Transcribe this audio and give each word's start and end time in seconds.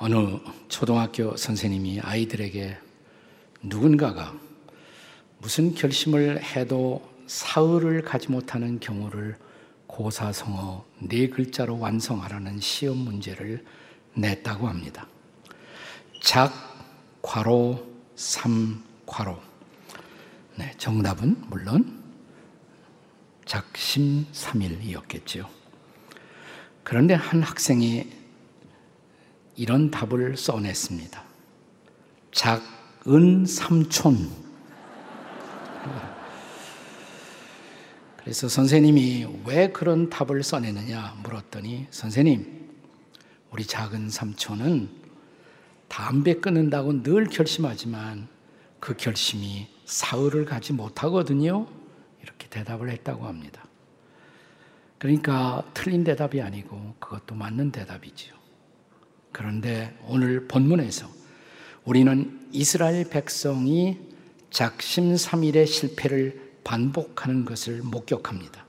어느 0.00 0.38
초등학교 0.68 1.36
선생님이 1.36 1.98
아이들에게 2.00 2.78
누군가가 3.62 4.32
무슨 5.38 5.74
결심을 5.74 6.40
해도 6.40 7.02
사흘을 7.26 8.02
가지 8.02 8.30
못하는 8.30 8.78
경우를 8.78 9.36
고사성어 9.88 10.84
네 11.00 11.28
글자로 11.28 11.80
완성하라는 11.80 12.60
시험 12.60 12.98
문제를 12.98 13.64
냈다고 14.14 14.68
합니다. 14.68 15.08
작, 16.22 16.52
괄호, 17.20 17.84
삼, 18.14 18.84
괄호. 19.04 19.36
네, 20.54 20.72
정답은 20.78 21.36
물론 21.48 22.00
작심삼일이었겠죠. 23.46 25.50
그런데 26.84 27.14
한 27.14 27.42
학생이 27.42 28.17
이런 29.58 29.90
답을 29.90 30.36
써냈습니다. 30.36 31.24
작은 32.30 33.44
삼촌. 33.44 34.30
그래서 38.18 38.48
선생님이 38.48 39.42
왜 39.46 39.72
그런 39.72 40.10
답을 40.10 40.44
써내느냐 40.44 41.16
물었더니 41.24 41.88
선생님, 41.90 42.68
우리 43.50 43.64
작은 43.64 44.10
삼촌은 44.10 44.90
담배 45.88 46.34
끊는다고 46.34 47.02
늘 47.02 47.26
결심하지만 47.26 48.28
그 48.78 48.96
결심이 48.96 49.66
사흘을 49.86 50.44
가지 50.44 50.72
못하거든요. 50.72 51.66
이렇게 52.22 52.46
대답을 52.48 52.90
했다고 52.90 53.26
합니다. 53.26 53.64
그러니까 54.98 55.64
틀린 55.74 56.04
대답이 56.04 56.40
아니고 56.40 56.94
그것도 57.00 57.34
맞는 57.34 57.72
대답이지요. 57.72 58.37
그런데 59.38 59.96
오늘 60.08 60.48
본문에서 60.48 61.08
우리는 61.84 62.48
이스라엘 62.50 63.08
백성이 63.08 63.96
작심삼일의 64.50 65.64
실패를 65.64 66.54
반복하는 66.64 67.44
것을 67.44 67.82
목격합니다. 67.82 68.66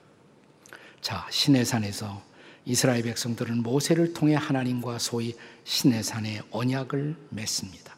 자, 1.01 1.25
시내산에서 1.31 2.21
이스라엘 2.65 3.01
백성들은 3.01 3.63
모세를 3.63 4.13
통해 4.13 4.35
하나님과 4.35 4.99
소위 4.99 5.35
시내산의 5.63 6.43
언약을 6.51 7.15
맺습니다. 7.29 7.95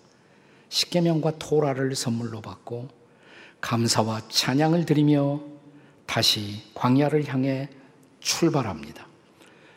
십계명과 0.70 1.40
토라를 1.40 1.94
선물로 1.94 2.40
받고 2.40 2.88
감사와 3.60 4.30
찬양을 4.30 4.86
드리며 4.86 5.42
다시 6.06 6.64
광야를 6.74 7.28
향해 7.28 7.68
출발합니다. 8.22 9.06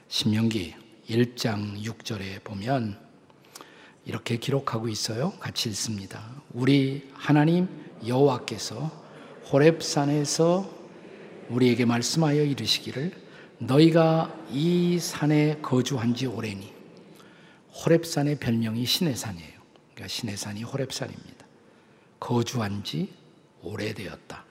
신명기 0.07 0.84
1장 1.09 1.83
6절에 1.83 2.43
보면 2.45 2.99
이렇게 4.07 4.37
기록하고 4.37 4.89
있어요. 4.89 5.33
같이 5.41 5.69
읽습니다. 5.71 6.23
우리 6.53 7.11
하나님 7.15 7.69
여호와께서 8.07 8.91
호렙산에서 9.51 10.71
우리에게 11.49 11.85
말씀하여 11.85 12.43
이르시기를 12.43 13.13
너희가 13.59 14.35
이 14.51 14.99
산에 14.99 15.59
거주한 15.63 16.15
지 16.15 16.27
오래니 16.27 16.73
호렙산의 17.75 18.39
별명이 18.39 18.85
시내산이에요. 18.85 19.61
그러니까 19.95 20.09
시내산이 20.09 20.63
호렙산입니다. 20.63 21.47
거주한 22.21 22.85
지 22.85 23.13
오래되었다. 23.63 24.44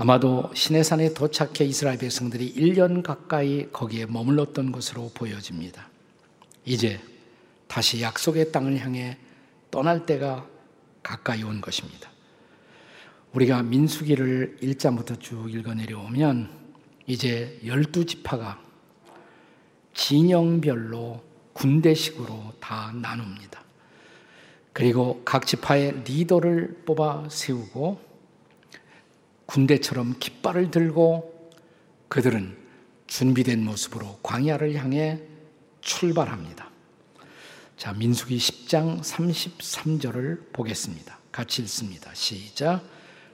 아마도 0.00 0.50
시내산에 0.54 1.12
도착해 1.12 1.66
이스라엘 1.66 1.98
백성들이 1.98 2.54
1년 2.54 3.02
가까이 3.02 3.70
거기에 3.70 4.06
머물렀던 4.06 4.72
것으로 4.72 5.10
보여집니다. 5.12 5.90
이제 6.64 6.98
다시 7.68 8.00
약속의 8.00 8.50
땅을 8.50 8.78
향해 8.78 9.18
떠날 9.70 10.06
때가 10.06 10.48
가까이 11.02 11.42
온 11.42 11.60
것입니다. 11.60 12.08
우리가 13.34 13.62
민수기를 13.62 14.56
1장부터 14.62 15.20
쭉 15.20 15.52
읽어 15.52 15.74
내려오면 15.74 16.48
이제 17.06 17.60
열두 17.66 18.06
지파가 18.06 18.58
진영별로 19.92 21.22
군대식으로 21.52 22.54
다 22.58 22.90
나눕니다. 22.94 23.62
그리고 24.72 25.20
각 25.26 25.46
지파의 25.46 26.04
리더를 26.06 26.84
뽑아 26.86 27.28
세우고 27.28 28.09
군대처럼 29.50 30.14
깃발을 30.20 30.70
들고 30.70 31.50
그들은 32.08 32.56
준비된 33.08 33.64
모습으로 33.64 34.20
광야를 34.22 34.76
향해 34.76 35.20
출발합니다. 35.80 36.70
자, 37.76 37.92
민수기 37.92 38.36
10장 38.36 39.00
33절을 39.00 40.52
보겠습니다. 40.52 41.18
같이 41.32 41.62
읽습니다. 41.62 42.12
시작. 42.14 42.82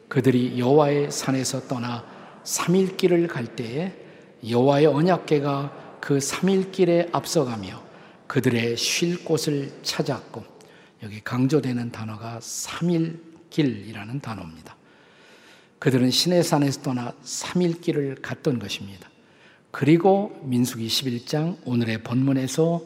그들이 0.09 0.59
여호와의 0.59 1.11
산에서 1.11 1.69
떠나 1.69 2.07
3일 2.45 2.97
길을 2.97 3.27
갈 3.27 3.55
때에 3.55 3.93
여호와의 4.49 4.87
언약궤가 4.87 5.99
그 6.01 6.17
3일 6.17 6.73
길에 6.73 7.09
앞서가며 7.13 7.83
그들의 8.27 8.77
쉴 8.79 9.23
곳을 9.23 9.81
찾았고 9.83 10.45
여기 11.03 11.21
강조되는 11.23 11.93
단어가 11.93 12.39
3일 12.39 13.51
길이라는 13.51 14.21
단어입니다. 14.21 14.76
그들은 15.79 16.11
시내산에서 16.11 16.83
떠나 16.83 17.13
3일 17.25 17.81
길을 17.81 18.17
갔던 18.23 18.59
것입니다. 18.59 19.09
그리고 19.71 20.41
민수기 20.45 20.87
11장 20.87 21.59
오늘의 21.65 22.03
본문에서 22.03 22.83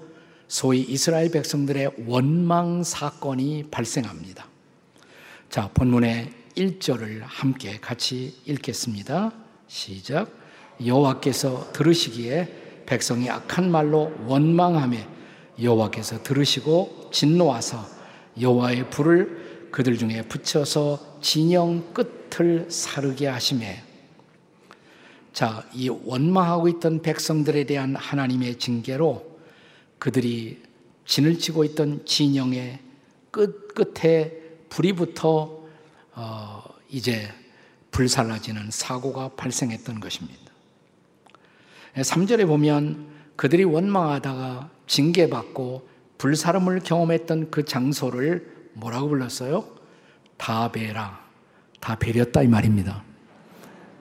소위 0.48 0.80
이스라엘 0.80 1.30
백성들의 1.30 1.92
원망 2.06 2.82
사건이 2.82 3.66
발생합니다. 3.70 4.46
자, 5.48 5.70
본문의 5.72 6.32
1절을 6.56 7.20
함께 7.22 7.78
같이 7.80 8.34
읽겠습니다. 8.46 9.32
시작. 9.68 10.32
여호와께서 10.84 11.72
들으시기에 11.72 12.82
백성이 12.86 13.30
악한 13.30 13.70
말로 13.70 14.12
원망함에 14.26 15.06
여호와께서 15.62 16.24
들으시고 16.24 17.10
진노하사 17.12 17.86
여호와의 18.40 18.90
불을 18.90 19.68
그들 19.70 19.96
중에 19.96 20.22
붙여서 20.22 21.18
진영 21.20 21.92
끝 21.92 22.19
을 22.38 22.70
사르게 22.70 23.26
하심에 23.26 23.82
자, 25.32 25.64
이 25.72 25.88
원망하고 25.88 26.68
있던 26.68 27.02
백성들에 27.02 27.64
대한 27.64 27.96
하나님의 27.96 28.58
징계로 28.58 29.38
그들이 29.98 30.62
진을 31.06 31.38
치고 31.38 31.64
있던 31.64 32.04
진영의 32.04 32.78
끝 33.30 33.74
끝에 33.74 34.32
불이 34.68 34.92
붙어 34.94 35.64
어, 36.12 36.64
이제 36.88 37.32
불살라지는 37.90 38.70
사고가 38.70 39.30
발생했던 39.30 40.00
것입니다. 40.00 40.40
3절에 41.96 42.46
보면 42.46 43.08
그들이 43.36 43.64
원망하다가 43.64 44.70
징계받고 44.86 45.88
불사름을 46.18 46.80
경험했던 46.80 47.50
그 47.50 47.64
장소를 47.64 48.68
뭐라고 48.74 49.08
불렀어요? 49.08 49.64
다베라. 50.36 51.19
다 51.80 51.96
베렸다 51.96 52.42
이 52.42 52.48
말입니다. 52.48 53.02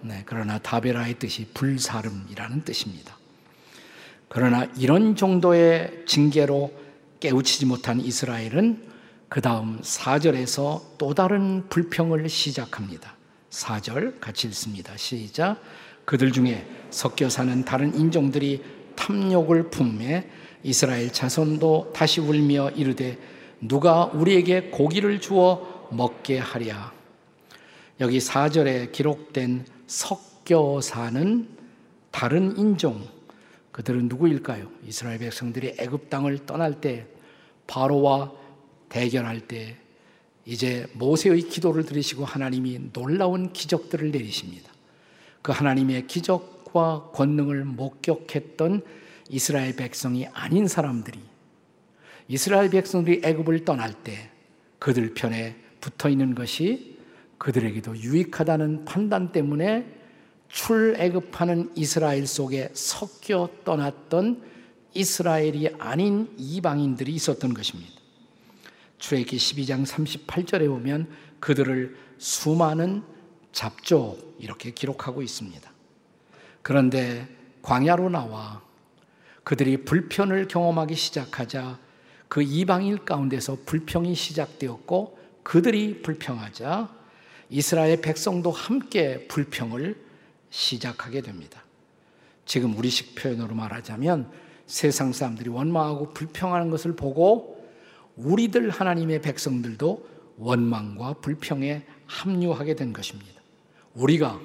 네, 0.01 0.23
그러나 0.25 0.59
다베라의 0.59 1.15
뜻이 1.19 1.47
불사름이라는 1.53 2.63
뜻입니다. 2.63 3.17
그러나 4.27 4.67
이런 4.77 5.15
정도의 5.15 6.03
징계로 6.05 6.71
깨우치지 7.19 7.65
못한 7.65 7.99
이스라엘은 7.99 8.89
그 9.27 9.41
다음 9.41 9.81
4절에서 9.81 10.97
또 10.97 11.13
다른 11.13 11.67
불평을 11.69 12.29
시작합니다. 12.29 13.15
4절 13.49 14.19
같이 14.19 14.47
읽습니다. 14.47 14.95
시작. 14.95 15.61
그들 16.05 16.31
중에 16.31 16.67
섞여 16.89 17.29
사는 17.29 17.63
다른 17.65 17.93
인종들이 17.95 18.63
탐욕을 18.95 19.69
품매 19.69 20.29
이스라엘 20.63 21.11
자손도 21.11 21.93
다시 21.95 22.19
울며 22.19 22.71
이르되 22.71 23.17
누가 23.61 24.05
우리에게 24.05 24.69
고기를 24.71 25.19
주어 25.21 25.87
먹게 25.91 26.39
하랴. 26.39 26.98
여기 27.99 28.19
4절에 28.19 28.93
기록된 28.93 29.65
섞여 29.85 30.79
사는 30.79 31.49
다른 32.11 32.57
인종 32.57 33.05
그들은 33.73 34.07
누구일까요? 34.07 34.69
이스라엘 34.87 35.19
백성들이 35.19 35.75
애굽 35.77 36.09
땅을 36.09 36.45
떠날 36.45 36.79
때 36.79 37.07
바로와 37.67 38.31
대결할 38.87 39.41
때 39.41 39.75
이제 40.45 40.87
모세의 40.93 41.41
기도를 41.41 41.83
들으시고 41.83 42.23
하나님이 42.23 42.93
놀라운 42.93 43.51
기적들을 43.51 44.11
내리십니다. 44.11 44.71
그 45.41 45.51
하나님의 45.51 46.07
기적과 46.07 47.11
권능을 47.13 47.65
목격했던 47.65 48.81
이스라엘 49.29 49.75
백성이 49.75 50.25
아닌 50.27 50.67
사람들이 50.67 51.19
이스라엘 52.29 52.69
백성들이 52.69 53.21
애굽을 53.25 53.65
떠날 53.65 53.93
때 53.93 54.31
그들 54.79 55.13
편에 55.13 55.57
붙어 55.81 56.07
있는 56.07 56.33
것이 56.33 56.88
그들에게도 57.39 57.97
유익하다는 57.97 58.85
판단 58.85 59.31
때문에 59.31 59.99
출애굽하는 60.49 61.71
이스라엘 61.75 62.27
속에 62.27 62.69
섞여 62.73 63.49
떠났던 63.63 64.43
이스라엘이 64.93 65.75
아닌 65.79 66.33
이방인들이 66.37 67.11
있었던 67.13 67.53
것입니다. 67.53 67.93
출애기 68.97 69.37
12장 69.37 69.85
38절에 69.85 70.67
보면 70.67 71.09
그들을 71.39 71.95
수많은 72.17 73.03
잡족 73.51 74.35
이렇게 74.39 74.71
기록하고 74.71 75.21
있습니다. 75.21 75.71
그런데 76.61 77.27
광야로 77.61 78.09
나와 78.09 78.61
그들이 79.43 79.85
불편을 79.85 80.47
경험하기 80.47 80.95
시작하자 80.95 81.79
그 82.27 82.41
이방인 82.41 83.05
가운데서 83.05 83.59
불평이 83.65 84.13
시작되었고 84.13 85.17
그들이 85.43 86.01
불평하자 86.01 86.98
이스라엘 87.49 88.01
백성도 88.01 88.51
함께 88.51 89.27
불평을 89.27 89.95
시작하게 90.49 91.21
됩니다. 91.21 91.63
지금 92.45 92.77
우리식 92.77 93.15
표현으로 93.15 93.55
말하자면 93.55 94.31
세상 94.67 95.13
사람들이 95.13 95.49
원망하고 95.49 96.13
불평하는 96.13 96.69
것을 96.69 96.95
보고 96.95 97.67
우리들 98.15 98.69
하나님의 98.69 99.21
백성들도 99.21 100.07
원망과 100.37 101.15
불평에 101.15 101.85
합류하게 102.05 102.75
된 102.75 102.93
것입니다. 102.93 103.41
우리가 103.93 104.39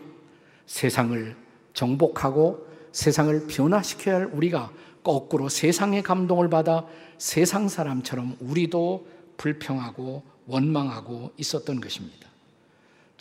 세상을 0.66 1.36
정복하고 1.72 2.66
세상을 2.92 3.46
변화시켜야 3.48 4.16
할 4.16 4.24
우리가 4.26 4.72
거꾸로 5.02 5.48
세상의 5.48 6.02
감동을 6.02 6.48
받아 6.48 6.86
세상 7.18 7.68
사람처럼 7.68 8.36
우리도 8.40 9.06
불평하고 9.36 10.22
원망하고 10.46 11.32
있었던 11.36 11.80
것입니다. 11.80 12.28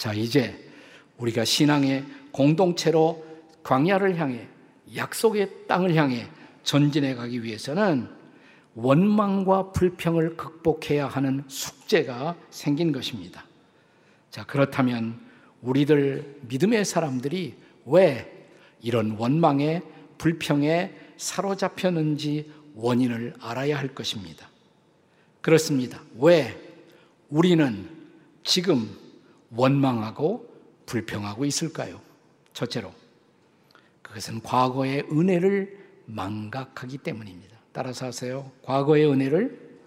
자, 0.03 0.11
이제 0.11 0.53
우리가 1.17 1.45
신앙의 1.45 2.03
공동체로 2.33 3.25
광야를 3.63 4.17
향해 4.17 4.49
약속의 4.97 5.65
땅을 5.69 5.95
향해 5.95 6.27
전진해 6.63 7.15
가기 7.15 7.41
위해서는 7.41 8.09
원망과 8.75 9.71
불평을 9.71 10.35
극복해야 10.35 11.07
하는 11.07 11.45
숙제가 11.47 12.35
생긴 12.49 12.91
것입니다. 12.91 13.45
자, 14.29 14.45
그렇다면 14.45 15.21
우리들 15.61 16.41
믿음의 16.49 16.83
사람들이 16.83 17.55
왜 17.85 18.49
이런 18.81 19.11
원망에 19.11 19.83
불평에 20.17 20.93
사로잡혔는지 21.15 22.51
원인을 22.75 23.35
알아야 23.39 23.77
할 23.77 23.95
것입니다. 23.95 24.49
그렇습니다. 25.39 26.01
왜 26.19 26.59
우리는 27.29 27.89
지금 28.43 29.01
원망하고 29.55 30.49
불평하고 30.85 31.45
있을까요? 31.45 31.99
첫째로, 32.53 32.93
그것은 34.01 34.41
과거의 34.41 35.05
은혜를 35.11 35.79
망각하기 36.05 36.99
때문입니다. 36.99 37.57
따라서 37.71 38.05
하세요. 38.05 38.51
과거의 38.63 39.09
은혜를 39.09 39.79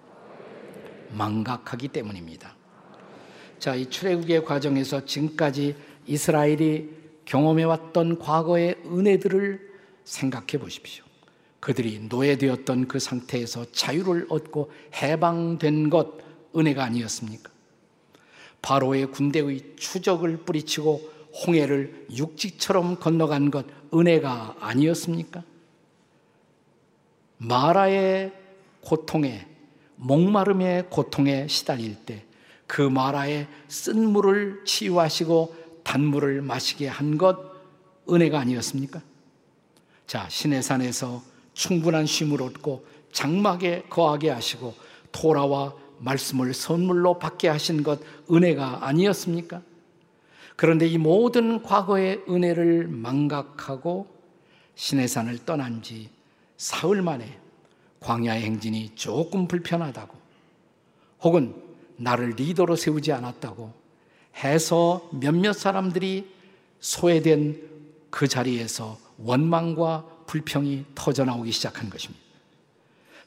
망각하기 1.10 1.88
때문입니다. 1.88 2.56
자, 3.58 3.74
이 3.74 3.88
출애굽의 3.88 4.44
과정에서 4.44 5.04
지금까지 5.04 5.76
이스라엘이 6.06 6.90
경험해 7.24 7.64
왔던 7.64 8.18
과거의 8.18 8.76
은혜들을 8.86 9.74
생각해 10.04 10.58
보십시오. 10.58 11.04
그들이 11.60 12.00
노예되었던 12.08 12.86
그 12.86 12.98
상태에서 12.98 13.70
자유를 13.72 14.26
얻고 14.28 14.70
해방된 14.94 15.90
것 15.90 16.18
은혜가 16.56 16.84
아니었습니까? 16.84 17.50
바로의 18.62 19.10
군대의 19.10 19.76
추적을 19.76 20.38
뿌리치고 20.38 21.10
홍해를 21.46 22.06
육지처럼 22.12 22.98
건너간 22.98 23.50
것 23.50 23.66
은혜가 23.92 24.56
아니었습니까? 24.60 25.42
마라의 27.38 28.32
고통에 28.80 29.46
목마름의 29.96 30.86
고통에 30.90 31.46
시달릴 31.48 31.96
때 32.04 32.26
그 32.66 32.82
마라의 32.82 33.46
쓴 33.68 34.08
물을 34.10 34.62
치유하시고 34.64 35.54
단물을 35.84 36.42
마시게 36.42 36.88
한 36.88 37.16
것 37.16 37.38
은혜가 38.08 38.40
아니었습니까? 38.40 39.00
자, 40.06 40.28
시내산에서 40.28 41.22
충분한 41.54 42.06
쉼을 42.06 42.42
얻고 42.42 42.86
장막에 43.12 43.84
거하게 43.88 44.30
하시고 44.30 44.74
토라와 45.10 45.74
말씀을 45.98 46.54
선물로 46.54 47.18
받게 47.18 47.48
하신 47.48 47.82
것 47.82 48.00
은혜가 48.30 48.86
아니었습니까? 48.86 49.62
그런데 50.56 50.86
이 50.86 50.98
모든 50.98 51.62
과거의 51.62 52.22
은혜를 52.28 52.88
망각하고 52.88 54.06
시내산을 54.74 55.44
떠난 55.44 55.82
지 55.82 56.10
사흘 56.56 57.02
만에 57.02 57.38
광야의 58.00 58.42
행진이 58.42 58.92
조금 58.94 59.48
불편하다고 59.48 60.16
혹은 61.22 61.54
나를 61.96 62.30
리더로 62.36 62.76
세우지 62.76 63.12
않았다고 63.12 63.72
해서 64.42 65.08
몇몇 65.12 65.54
사람들이 65.54 66.30
소외된 66.80 67.60
그 68.10 68.28
자리에서 68.28 68.98
원망과 69.18 70.06
불평이 70.26 70.84
터져나오기 70.94 71.52
시작한 71.52 71.88
것입니다. 71.88 72.22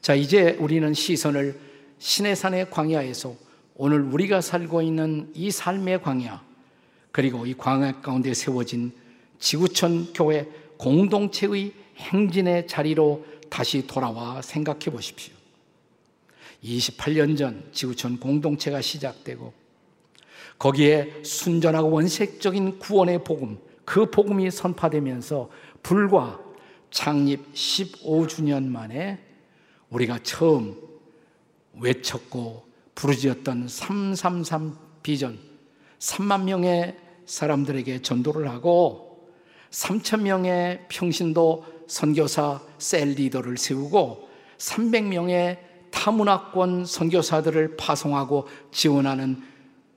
자, 0.02 0.14
이제 0.14 0.56
우리는 0.60 0.94
시선을 0.94 1.69
시내산의 2.00 2.70
광야에서 2.70 3.36
오늘 3.76 4.02
우리가 4.02 4.42
살고 4.42 4.82
있는 4.82 5.32
이 5.36 5.52
삶의 5.52 6.02
광야, 6.02 6.44
그리고 7.12 7.46
이 7.46 7.54
광야 7.54 8.02
가운데 8.02 8.34
세워진 8.34 8.92
지구촌 9.40 10.14
교회 10.14 10.50
공동체의 10.78 11.74
행진의 11.98 12.68
자리로 12.68 13.26
다시 13.50 13.86
돌아와 13.86 14.42
생각해 14.42 14.86
보십시오. 14.86 15.34
28년 16.64 17.38
전 17.38 17.64
지구촌 17.72 18.20
공동체가 18.20 18.82
시작되고 18.82 19.54
거기에 20.58 21.24
순전하고 21.24 21.90
원색적인 21.90 22.80
구원의 22.80 23.24
복음, 23.24 23.60
그 23.86 24.10
복음이 24.10 24.52
선파되면서 24.52 25.50
불과 25.82 26.40
창립 26.92 27.54
15주년 27.54 28.66
만에 28.68 29.20
우리가 29.90 30.20
처음 30.24 30.89
외쳤고 31.74 32.68
부르짖었던 32.96 33.68
333 33.68 34.78
비전 35.04 35.40
3만 36.00 36.44
명의 36.44 36.98
사람들에게 37.26 38.02
전도를 38.02 38.50
하고 38.50 39.30
3천 39.72 40.22
명의 40.22 40.86
평신도 40.90 41.66
선교사 41.88 42.62
셀 42.78 43.10
리더를 43.10 43.58
세우고 43.58 44.30
300명의 44.58 45.58
타문화권 45.92 46.86
선교사들을 46.86 47.78
파송하고 47.78 48.48
지원하는 48.72 49.42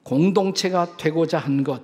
공동체가 0.03 0.97
되고자 0.97 1.39
한 1.39 1.63
것, 1.65 1.83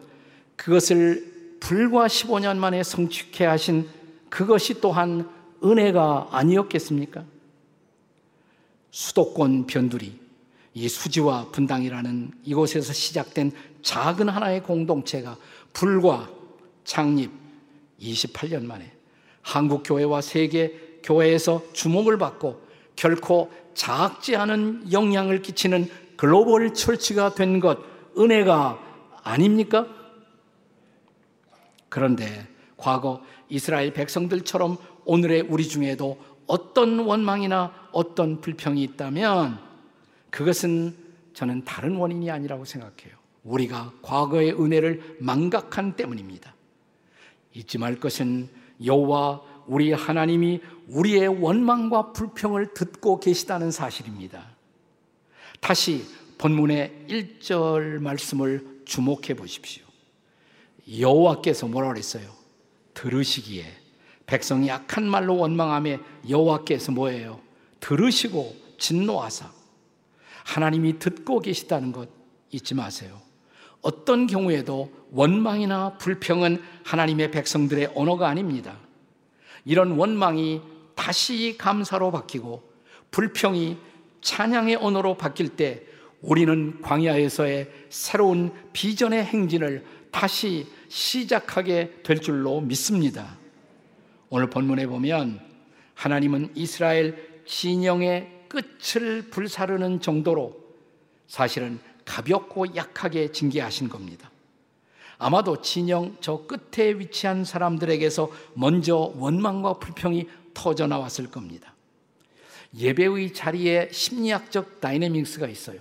그것을 0.57 1.57
불과 1.61 2.07
15년 2.07 2.57
만에 2.57 2.83
성취케 2.83 3.45
하신 3.45 3.89
그것이 4.29 4.81
또한 4.81 5.29
은혜가 5.63 6.29
아니었겠습니까? 6.31 7.25
수도권 8.91 9.67
변두리, 9.67 10.19
이 10.75 10.89
수지와 10.89 11.49
분당이라는 11.51 12.33
이곳에서 12.45 12.93
시작된 12.93 13.53
작은 13.83 14.29
하나의 14.29 14.63
공동체가 14.63 15.37
불과 15.73 16.29
창립 16.85 17.31
28년 18.01 18.65
만에 18.65 18.93
한국 19.43 19.83
교회와 19.85 20.21
세계 20.21 21.01
교회에서 21.03 21.63
주목을 21.73 22.19
받고 22.19 22.63
결코 22.97 23.51
작지 23.75 24.37
않은 24.37 24.93
영향을 24.93 25.43
끼치는 25.43 25.89
글로벌 26.17 26.75
철치가 26.75 27.35
된 27.35 27.61
것 27.61 27.79
은혜가 28.19 28.79
아닙니까? 29.23 29.87
그런데 31.89 32.49
과거 32.77 33.23
이스라엘 33.49 33.93
백성들처럼 33.93 34.77
오늘의 35.05 35.43
우리 35.49 35.67
중에도 35.69 36.19
어떤 36.49 36.99
원망이나 36.99 37.73
어떤 37.93 38.41
불평이 38.41 38.83
있다면 38.83 39.61
그것은 40.31 40.97
저는 41.35 41.65
다른 41.65 41.97
원인이 41.97 42.29
아니라고 42.31 42.65
생각해요. 42.65 43.17
우리가 43.45 43.93
과거의 44.03 44.53
은혜를 44.53 45.19
망각한 45.21 45.95
때문입니다. 45.95 46.55
잊지 47.55 47.79
말 47.79 48.01
것은 48.01 48.49
여호와 48.85 49.43
우리 49.67 49.93
하나님이 49.93 50.61
우리의 50.89 51.29
원망과 51.29 52.13
불평을 52.13 52.75
듣고 52.75 53.21
계시다는 53.21 53.71
사실입니다. 53.71 54.57
다시 55.61 56.05
본문의 56.39 57.07
1절 57.09 58.01
말씀을 58.01 58.83
주목해 58.85 59.35
보십시오. 59.35 59.85
여호와께서 60.99 61.69
뭐라 61.69 61.89
그랬어요? 61.89 62.31
들으시기에 62.95 63.65
백성이 64.29 64.71
악한 64.71 65.09
말로 65.09 65.39
원망함에 65.39 65.99
여호와께서 66.29 66.93
뭐예요? 66.93 67.41
들으시고 67.81 68.55
진노하사 68.77 69.51
하나님이 70.45 70.99
듣고 70.99 71.41
계시다는 71.41 71.93
것 71.93 72.11
잊지 72.51 72.75
마세요. 72.75 73.21
어떤 73.81 74.27
경우에도 74.27 74.93
원망이나 75.13 75.97
불평은 75.97 76.63
하나님의 76.85 77.31
백성들의 77.31 77.93
언어가 77.95 78.29
아닙니다. 78.29 78.77
이런 79.65 79.93
원망이 79.93 80.61
다시 80.95 81.57
감사로 81.57 82.11
바뀌고 82.11 82.63
불평이 83.11 83.79
찬양의 84.21 84.77
언어로 84.77 85.17
바뀔 85.17 85.49
때 85.51 85.85
우리는 86.21 86.83
광야에서의 86.83 87.71
새로운 87.89 88.53
비전의 88.75 89.25
행진을 89.25 89.87
다시 90.11 90.67
시작하게 90.89 92.01
될 92.03 92.21
줄로 92.21 92.61
믿습니다. 92.61 93.38
오늘 94.31 94.51
본문에 94.51 94.87
보면 94.87 95.41
하나님은 95.95 96.53
이스라엘 96.55 97.43
진영의 97.47 98.45
끝을 98.49 99.31
불사르는 99.31 100.01
정도로 100.01 100.57
사실은 101.27 101.79
가볍고 102.05 102.77
약하게 102.77 103.33
징계하신 103.33 103.89
겁니다. 103.89 104.31
아마도 105.19 105.61
진영 105.61 106.17
저 106.21 106.47
끝에 106.47 106.93
위치한 106.99 107.45
사람들에게서 107.45 108.31
먼저 108.55 109.13
원망과 109.17 109.75
불평이 109.75 110.29
터져 110.55 110.87
나왔을 110.87 111.31
겁니다. 111.31 111.75
예배의 112.77 113.33
자리에 113.33 113.89
심리학적 113.91 114.81
다이내믹스가 114.81 115.49
있어요. 115.49 115.81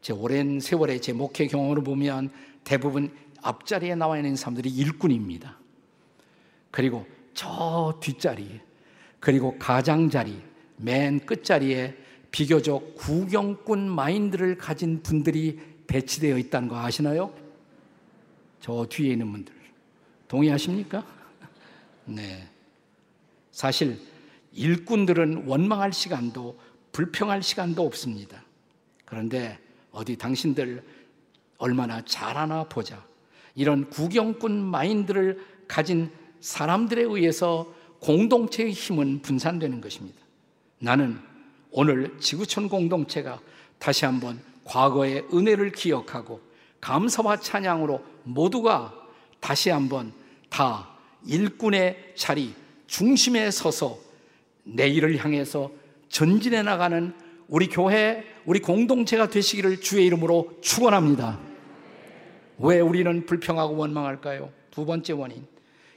제 0.00 0.12
오랜 0.12 0.60
세월의 0.60 1.00
제 1.00 1.12
목회 1.12 1.46
경험을 1.46 1.82
보면 1.82 2.30
대부분 2.62 3.14
앞자리에 3.42 3.94
나와 3.94 4.16
있는 4.16 4.36
사람들이 4.36 4.68
일꾼입니다. 4.70 5.58
그리고 6.70 7.06
저 7.38 7.96
뒷자리, 8.00 8.60
그리고 9.20 9.56
가장자리, 9.60 10.42
맨 10.76 11.24
끝자리에 11.24 11.96
비교적 12.32 12.96
구경꾼 12.96 13.88
마인드를 13.88 14.58
가진 14.58 15.04
분들이 15.04 15.60
배치되어 15.86 16.36
있다는 16.36 16.66
거 16.66 16.76
아시나요? 16.76 17.32
저 18.60 18.84
뒤에 18.90 19.12
있는 19.12 19.30
분들. 19.30 19.54
동의하십니까? 20.26 21.06
네. 22.06 22.48
사실 23.52 24.00
일꾼들은 24.52 25.44
원망할 25.46 25.92
시간도 25.92 26.58
불평할 26.90 27.44
시간도 27.44 27.86
없습니다. 27.86 28.42
그런데 29.04 29.60
어디 29.92 30.16
당신들 30.16 30.82
얼마나 31.58 32.04
잘하나 32.04 32.64
보자. 32.64 33.06
이런 33.54 33.88
구경꾼 33.90 34.60
마인드를 34.60 35.46
가진 35.68 36.10
사람들에 36.40 37.02
의해서 37.02 37.72
공동체의 38.00 38.72
힘은 38.72 39.22
분산되는 39.22 39.80
것입니다. 39.80 40.18
나는 40.78 41.18
오늘 41.70 42.18
지구촌 42.20 42.68
공동체가 42.68 43.40
다시 43.78 44.04
한번 44.04 44.40
과거의 44.64 45.24
은혜를 45.32 45.72
기억하고 45.72 46.40
감사와 46.80 47.38
찬양으로 47.40 48.04
모두가 48.24 48.94
다시 49.40 49.70
한번 49.70 50.12
다 50.48 50.88
일꾼의 51.26 52.12
자리 52.14 52.54
중심에 52.86 53.50
서서 53.50 53.98
내일을 54.64 55.22
향해서 55.22 55.70
전진해 56.08 56.62
나가는 56.62 57.14
우리 57.48 57.68
교회, 57.68 58.24
우리 58.44 58.60
공동체가 58.60 59.28
되시기를 59.28 59.80
주의 59.80 60.06
이름으로 60.06 60.58
축원합니다. 60.60 61.38
왜 62.58 62.80
우리는 62.80 63.24
불평하고 63.24 63.76
원망할까요? 63.76 64.50
두 64.70 64.84
번째 64.84 65.12
원인, 65.14 65.46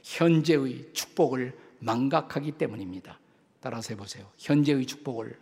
현재의 0.02 0.92
축복을 0.92 1.56
망각하기 1.78 2.52
때문입니다. 2.52 3.18
따라서 3.60 3.94
해보세요. 3.94 4.26
현재의 4.38 4.86
축복을 4.86 5.38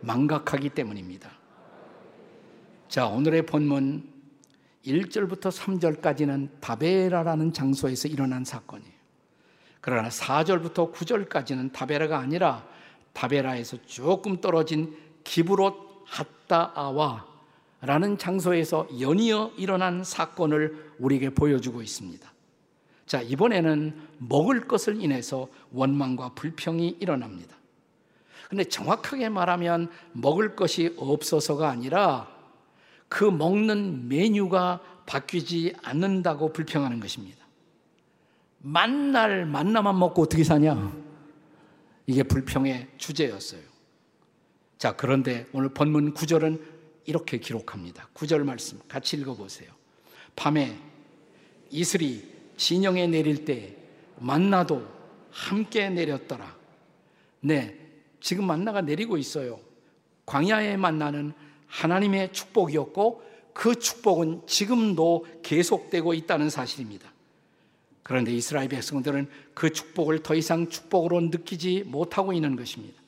망각하기 0.00 0.70
때문입니다. 0.70 1.30
자, 2.88 3.06
오늘의 3.06 3.46
본문 3.46 4.08
1절부터 4.84 5.50
3절까지는 5.50 6.60
다베라라는 6.60 7.52
장소에서 7.52 8.08
일어난 8.08 8.44
사건이에요. 8.44 8.94
그러나 9.80 10.08
4절부터 10.08 10.92
9절까지는 10.92 11.72
다베라가 11.72 12.18
아니라 12.18 12.66
다베라에서 13.12 13.78
조금 13.86 14.40
떨어진 14.40 14.96
기브롯 15.24 16.04
핫다아와 16.06 17.26
라는 17.80 18.18
장소에서 18.18 18.88
연이어 19.00 19.52
일어난 19.56 20.04
사건을 20.04 20.94
우리에게 20.98 21.30
보여주고 21.30 21.82
있습니다. 21.82 22.35
자, 23.06 23.22
이번에는 23.22 23.94
먹을 24.18 24.66
것을 24.66 25.00
인해서 25.00 25.48
원망과 25.72 26.30
불평이 26.34 26.96
일어납니다. 27.00 27.56
근데 28.48 28.64
정확하게 28.64 29.28
말하면 29.28 29.90
먹을 30.12 30.54
것이 30.54 30.94
없어서가 30.96 31.68
아니라 31.68 32.28
그 33.08 33.24
먹는 33.24 34.08
메뉴가 34.08 34.80
바뀌지 35.06 35.74
않는다고 35.82 36.52
불평하는 36.52 37.00
것입니다. 37.00 37.44
만날 38.58 39.46
만나만 39.46 39.98
먹고 39.98 40.22
어떻게 40.22 40.42
사냐? 40.42 40.92
이게 42.06 42.22
불평의 42.22 42.88
주제였어요. 42.98 43.60
자, 44.78 44.96
그런데 44.96 45.46
오늘 45.52 45.68
본문 45.70 46.14
9절은 46.14 46.60
이렇게 47.04 47.38
기록합니다. 47.38 48.08
9절 48.14 48.42
말씀 48.42 48.80
같이 48.88 49.16
읽어보세요. 49.16 49.70
밤에 50.34 50.78
이슬이 51.70 52.35
진영에 52.56 53.06
내릴 53.06 53.44
때 53.44 53.76
만나도 54.18 54.86
함께 55.30 55.90
내렸더라. 55.90 56.56
네, 57.40 57.78
지금 58.20 58.46
만나가 58.46 58.80
내리고 58.80 59.18
있어요. 59.18 59.60
광야의 60.24 60.76
만나는 60.76 61.32
하나님의 61.66 62.32
축복이었고 62.32 63.22
그 63.52 63.74
축복은 63.78 64.42
지금도 64.46 65.26
계속되고 65.42 66.14
있다는 66.14 66.50
사실입니다. 66.50 67.12
그런데 68.02 68.32
이스라엘 68.32 68.68
백성들은 68.68 69.28
그 69.54 69.72
축복을 69.72 70.22
더 70.22 70.34
이상 70.34 70.68
축복으로 70.68 71.20
느끼지 71.22 71.84
못하고 71.86 72.32
있는 72.32 72.54
것입니다. 72.54 73.00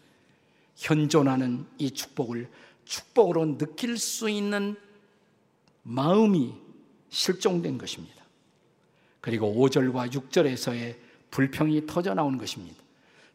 현존하는 0.77 1.67
이 1.79 1.91
축복을 1.91 2.49
축복으로 2.85 3.59
느낄 3.59 3.99
수 3.99 4.31
있는 4.31 4.77
마음이 5.83 6.55
실종된 7.11 7.79
것입니다. 7.79 8.18
그리고 9.21 9.55
5절과 9.55 10.13
6절에서의 10.13 10.95
불평이 11.31 11.87
터져 11.87 12.15
나온 12.15 12.39
것입니다. 12.39 12.77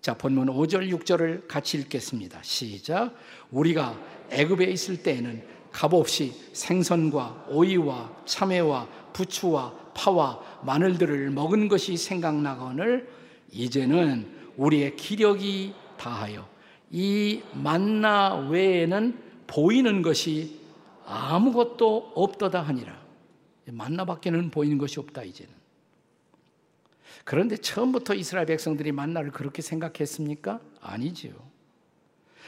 자, 0.01 0.13
본문 0.13 0.47
5절, 0.47 0.91
6절을 0.91 1.47
같이 1.47 1.77
읽겠습니다. 1.77 2.39
시작. 2.41 3.15
우리가 3.51 3.97
애굽에 4.31 4.65
있을 4.65 5.01
때에는 5.01 5.43
값없이 5.71 6.33
생선과 6.53 7.47
오이와 7.49 8.23
참외와 8.25 8.87
부추와 9.13 9.73
파와 9.93 10.61
마늘들을 10.63 11.29
먹은 11.31 11.67
것이 11.67 11.97
생각나거늘 11.97 13.09
이제는 13.51 14.27
우리의 14.57 14.95
기력이 14.95 15.73
다하여 15.97 16.47
이 16.91 17.41
만나 17.53 18.35
외에는 18.35 19.17
보이는 19.47 20.01
것이 20.01 20.59
아무것도 21.05 22.11
없더다 22.15 22.61
하니라. 22.61 23.01
만나밖에는 23.65 24.51
보이는 24.51 24.77
것이 24.77 24.99
없다 24.99 25.23
이제는. 25.23 25.62
그런데 27.23 27.57
처음부터 27.57 28.13
이스라엘 28.15 28.45
백성들이 28.47 28.91
만나를 28.91 29.31
그렇게 29.31 29.61
생각했습니까? 29.61 30.59
아니지요. 30.81 31.33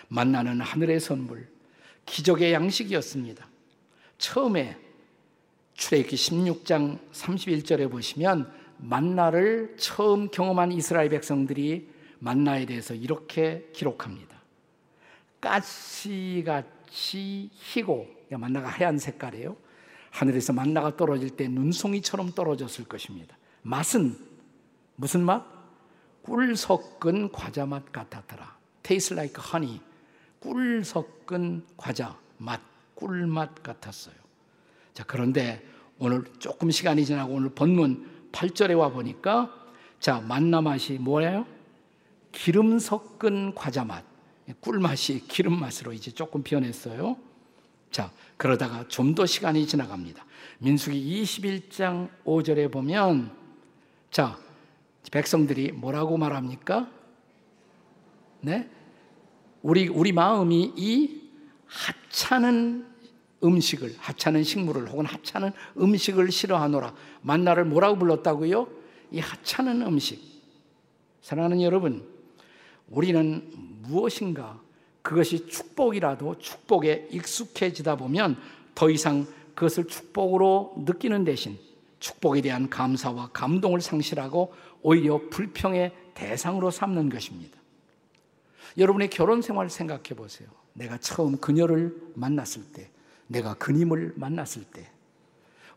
만나는 0.08 0.62
하늘의 0.62 1.00
선물, 1.00 1.48
기적의 2.06 2.54
양식이었습니다. 2.54 3.48
처음에 4.18 4.78
출애굽기 5.74 6.16
16장 6.16 7.00
31절에 7.12 7.90
보시면 7.92 8.52
만나를 8.78 9.76
처음 9.78 10.30
경험한 10.30 10.72
이스라엘 10.72 11.10
백성들이 11.10 11.90
만나에 12.20 12.66
대해서 12.66 12.94
이렇게 12.94 13.70
기록합니다. 13.74 14.36
가시같이 15.42 16.80
희고 17.52 18.08
만나가 18.32 18.70
하얀 18.70 18.98
색깔이에요. 18.98 19.56
하늘에서 20.12 20.54
만나가 20.54 20.96
떨어질 20.96 21.30
때 21.30 21.48
눈송이처럼 21.48 22.32
떨어졌을 22.32 22.86
것입니다. 22.86 23.38
맛은 23.62 24.18
무슨 24.96 25.24
맛? 25.24 25.44
꿀 26.22 26.56
섞은 26.56 27.32
과자 27.32 27.66
맛 27.66 27.92
같았더라. 27.92 28.56
Taste 28.84 29.16
like 29.18 29.44
honey. 29.44 29.80
꿀 30.40 30.84
섞은 30.84 31.66
과자 31.78 32.18
맛, 32.38 32.62
꿀맛 32.96 33.62
같았어요. 33.64 34.16
자, 34.94 35.04
그런데 35.06 35.66
오늘 36.00 36.24
조금 36.40 36.72
시간이 36.72 37.06
지나고 37.06 37.34
오늘 37.34 37.50
본문 37.50 38.30
8절에 38.32 38.78
와 38.78 38.90
보니까 38.90 39.52
자, 40.00 40.20
만나 40.22 40.62
맛이 40.62 40.94
뭐예요? 40.94 41.46
기름 42.32 42.80
섞은 42.80 43.56
과자 43.56 43.84
맛. 43.84 44.04
꿀맛이 44.60 45.26
기름 45.28 45.60
맛으로 45.60 45.94
이제 45.94 46.12
조금 46.12 46.44
변했어요. 46.44 47.18
자, 47.92 48.12
그러다가 48.38 48.88
좀 48.88 49.16
더 49.16 49.26
시간이 49.26 49.66
지나갑니다. 49.66 50.24
민수기 50.60 51.24
21장 51.24 52.10
5절에 52.26 52.72
보면 52.72 53.32
자, 54.12 54.38
백성들이 55.12 55.72
뭐라고 55.72 56.18
말합니까? 56.18 56.90
네? 58.42 58.70
우리, 59.62 59.88
우리 59.88 60.12
마음이 60.12 60.74
이 60.76 61.22
하찮은 61.66 62.86
음식을, 63.44 63.96
하찮은 63.98 64.44
식물을 64.44 64.90
혹은 64.90 65.06
하찮은 65.06 65.52
음식을 65.80 66.32
싫어하노라. 66.32 66.94
만나를 67.22 67.66
뭐라고 67.66 67.98
불렀다고요? 67.98 68.68
이 69.12 69.20
하찮은 69.20 69.82
음식. 69.82 70.22
사랑하는 71.22 71.62
여러분, 71.62 72.08
우리는 72.88 73.50
무엇인가 73.82 74.62
그것이 75.02 75.48
축복이라도 75.48 76.40
축복에 76.40 77.10
익숙해지다 77.12 77.96
보면 77.96 78.38
더 78.74 78.90
이상 78.90 79.26
그것을 79.54 79.88
축복으로 79.88 80.74
느끼는 80.86 81.24
대신 81.24 81.58
축복에 82.00 82.42
대한 82.42 82.70
감사와 82.70 83.30
감동을 83.34 83.82
상실하고 83.82 84.54
오히려 84.82 85.22
불평의 85.30 85.94
대상으로 86.14 86.72
삼는 86.72 87.10
것입니다. 87.10 87.58
여러분의 88.78 89.10
결혼 89.10 89.42
생활 89.42 89.70
생각해 89.70 90.10
보세요. 90.16 90.50
내가 90.74 90.98
처음 90.98 91.38
그녀를 91.38 91.96
만났을 92.16 92.64
때, 92.74 92.90
내가 93.28 93.54
그님을 93.56 94.14
만났을 94.16 94.64
때, 94.66 94.90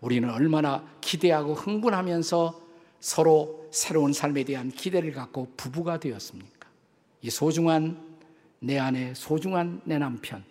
우리는 0.01 0.29
얼마나 0.31 0.85
기대하고 1.01 1.55
흥분하면서 1.55 2.61
서로 3.01 3.69
새로운 3.71 4.13
삶에 4.13 4.45
대한 4.45 4.71
기대를 4.71 5.13
갖고 5.13 5.53
부부가 5.57 6.01
되었습니까? 6.01 6.69
이 7.23 7.31
소중한 7.31 8.19
내 8.61 8.79
아내, 8.79 9.15
소중한 9.15 9.81
내 9.85 9.99
남편. 9.99 10.45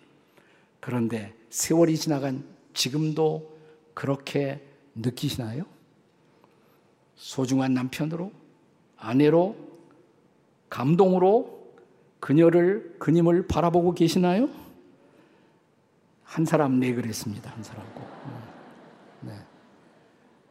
그런데 0.80 1.34
세월이 1.50 1.96
지나간 1.96 2.44
지금도 2.72 3.56
그렇게 3.94 4.67
느끼시나요? 4.98 5.64
소중한 7.14 7.74
남편으로, 7.74 8.32
아내로, 8.96 9.56
감동으로 10.68 11.58
그녀를, 12.20 12.96
그님을 12.98 13.46
바라보고 13.46 13.94
계시나요? 13.94 14.48
한 16.24 16.44
사람 16.44 16.78
네 16.78 16.92
그랬습니다. 16.92 17.50
한 17.50 17.62
사람 17.62 17.84
꼭. 17.94 18.06
네. 19.22 19.32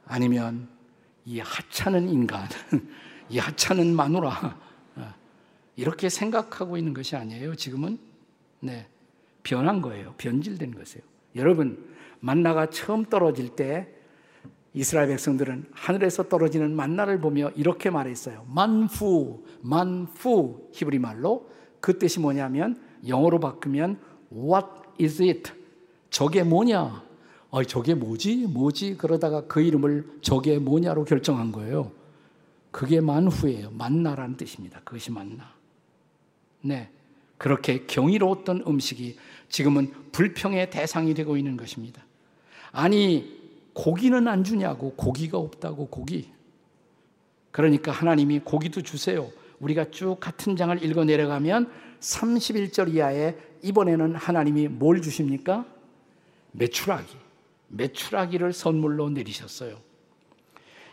아니면 0.05 0.67
이 1.25 1.39
하찮은 1.39 2.09
인간, 2.09 2.47
이 3.29 3.37
하찮은 3.37 3.95
마누라, 3.95 4.57
어, 4.95 5.13
이렇게 5.75 6.09
생각하고 6.09 6.77
있는 6.77 6.93
것이 6.93 7.15
아니에요. 7.15 7.55
지금은 7.55 7.99
네 8.59 8.87
변한 9.43 9.81
거예요. 9.81 10.13
변질된 10.17 10.73
것이에요. 10.73 11.05
여러분 11.35 11.95
만나가 12.19 12.69
처음 12.69 13.05
떨어질 13.05 13.55
때 13.55 13.96
이스라엘 14.77 15.07
백성들은 15.07 15.65
하늘에서 15.71 16.29
떨어지는 16.29 16.75
만나를 16.75 17.19
보며 17.19 17.49
이렇게 17.55 17.89
말했어요. 17.89 18.45
만푸, 18.47 19.43
만푸 19.61 20.69
히브리 20.71 20.99
말로 20.99 21.49
그 21.79 21.97
뜻이 21.97 22.19
뭐냐면 22.19 22.79
영어로 23.07 23.39
바꾸면 23.39 23.99
What 24.31 24.67
is 25.01 25.19
it? 25.23 25.51
저게 26.11 26.43
뭐냐? 26.43 27.03
어, 27.49 27.63
저게 27.63 27.95
뭐지? 27.95 28.45
뭐지? 28.45 28.97
그러다가 28.97 29.47
그 29.47 29.61
이름을 29.61 30.19
저게 30.21 30.59
뭐냐로 30.59 31.05
결정한 31.05 31.51
거예요. 31.51 31.91
그게 32.69 33.01
만후예요. 33.01 33.71
만나라는 33.71 34.37
뜻입니다. 34.37 34.81
그것이 34.83 35.11
만나. 35.11 35.55
네. 36.61 36.91
그렇게 37.39 37.87
경이로웠던 37.87 38.65
음식이 38.67 39.17
지금은 39.49 39.91
불평의 40.11 40.69
대상이 40.69 41.15
되고 41.15 41.35
있는 41.35 41.57
것입니다. 41.57 42.03
아니, 42.71 43.36
고기는 43.77 44.27
안 44.27 44.43
주냐고. 44.43 44.93
고기가 44.95 45.37
없다고, 45.37 45.85
고기. 45.87 46.31
그러니까 47.51 47.91
하나님이 47.91 48.39
고기도 48.39 48.81
주세요. 48.81 49.29
우리가 49.59 49.91
쭉 49.91 50.17
같은 50.19 50.55
장을 50.55 50.83
읽어 50.83 51.05
내려가면 51.05 51.71
31절 51.99 52.95
이하에 52.95 53.35
이번에는 53.61 54.15
하나님이 54.15 54.67
뭘 54.67 55.03
주십니까? 55.03 55.63
메추라기. 56.53 57.15
메추라기를 57.67 58.51
선물로 58.51 59.11
내리셨어요. 59.11 59.77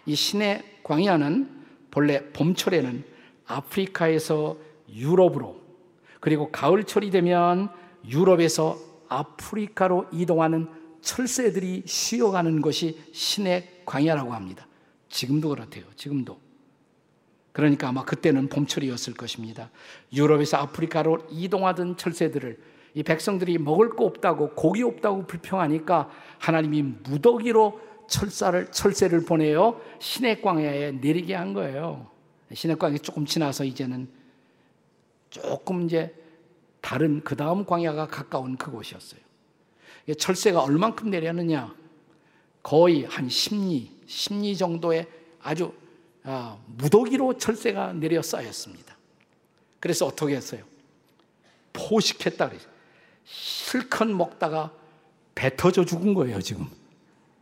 이 0.05 0.15
신의 0.15 0.63
광야는 0.83 1.65
본래 1.91 2.23
봄철에는 2.33 3.03
아프리카에서 3.47 4.59
유럽으로 4.93 5.59
그리고 6.21 6.51
가을철이 6.51 7.11
되면 7.11 7.71
유럽에서 8.07 8.79
아프리카로 9.09 10.09
이동하는 10.13 10.84
철새들이 11.05 11.83
쉬어가는 11.85 12.63
것이 12.63 12.99
신의 13.13 13.83
광야라고 13.85 14.33
합니다. 14.33 14.67
지금도 15.11 15.51
그렇대요. 15.51 15.85
지금도. 15.97 16.41
그러니까 17.53 17.89
아마 17.89 18.05
그때는 18.05 18.49
봄철이었을 18.49 19.15
것입니다. 19.15 19.71
유럽에서 20.13 20.57
아프리카로 20.57 21.27
이동하던 21.31 21.99
철새들을 21.99 22.59
이 22.95 23.03
백성들이 23.03 23.59
먹을 23.59 23.91
거 23.91 24.05
없다고 24.07 24.55
고기 24.55 24.83
없다고 24.83 25.27
불평하니까 25.27 26.11
하나님이 26.39 26.83
무더기로 26.83 27.81
철사를 28.09 28.71
철새를 28.73 29.25
보내어 29.25 29.81
신의 30.01 30.43
광야에 30.43 30.93
내리게 30.93 31.35
한 31.35 31.53
거예요. 31.53 32.11
신의 32.53 32.79
광야 32.79 32.99
조금 32.99 33.27
지나서 33.27 33.65
이제는 33.65 34.09
조금 35.31 35.83
이제 35.83 36.15
다른 36.81 37.23
그 37.23 37.37
다음 37.37 37.65
광야가 37.65 38.09
가까운 38.09 38.57
그곳이었어요. 38.57 39.24
철새가 40.13 40.63
얼만큼 40.63 41.11
내렸느냐? 41.11 41.75
거의 42.63 43.05
한 43.05 43.29
10리, 43.29 43.89
10리 44.07 44.59
정도의 44.59 45.07
아주 45.41 45.73
아, 46.25 46.59
무더기로 46.67 47.37
철새가 47.37 47.93
내려 47.93 48.23
쌓였습니다. 48.23 48.97
그래서 49.81 50.07
어떻게 50.07 50.35
했어요? 50.35 50.65
포식했다 51.75 52.49
그랬어요. 52.49 52.71
실컷 53.25 54.09
먹다가 54.09 54.73
배 55.35 55.55
터져 55.55 55.85
죽은 55.85 56.15
거예요, 56.15 56.41
지금. 56.41 56.67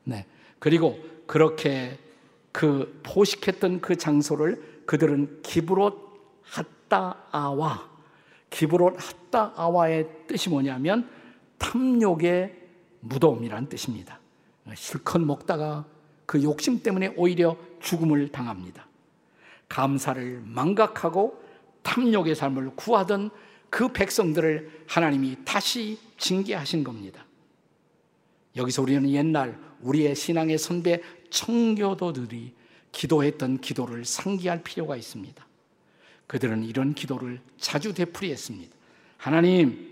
네. 0.05 0.27
그리고 0.59 0.99
그렇게 1.27 1.99
그 2.51 3.01
포식했던 3.03 3.81
그 3.81 3.97
장소를 3.97 4.83
그들은 4.87 5.43
기브롯 5.43 5.97
핫다아와 6.43 7.89
기브롯 8.51 8.97
핫다아와의 9.33 10.09
뜻이 10.27 10.49
뭐냐면 10.51 11.09
탐욕의 11.63 12.55
무덤이란 13.01 13.69
뜻입니다. 13.69 14.19
실컷 14.75 15.21
먹다가 15.21 15.87
그 16.27 16.43
욕심 16.43 16.83
때문에 16.83 17.15
오히려 17.17 17.57
죽음을 17.81 18.29
당합니다. 18.31 18.87
감사를 19.69 20.43
망각하고 20.45 21.43
탐욕의 21.83 22.35
삶을 22.35 22.77
구하던 22.77 23.31
그 23.71 23.89
백성들을 23.89 24.85
하나님이 24.87 25.39
다시 25.45 25.99
징계하신 26.19 26.85
겁니다. 26.85 27.25
여기서 28.57 28.83
우리는 28.83 29.09
옛날 29.11 29.59
우리의 29.81 30.15
신앙의 30.15 30.59
선배 30.59 31.01
청교도들이 31.31 32.55
기도했던 32.93 33.59
기도를 33.59 34.05
상기할 34.05 34.63
필요가 34.63 34.97
있습니다. 34.97 35.47
그들은 36.27 36.65
이런 36.65 36.95
기도를 36.95 37.41
자주 37.57 37.95
되풀이했습니다. 37.95 38.75
하나님, 39.17 39.92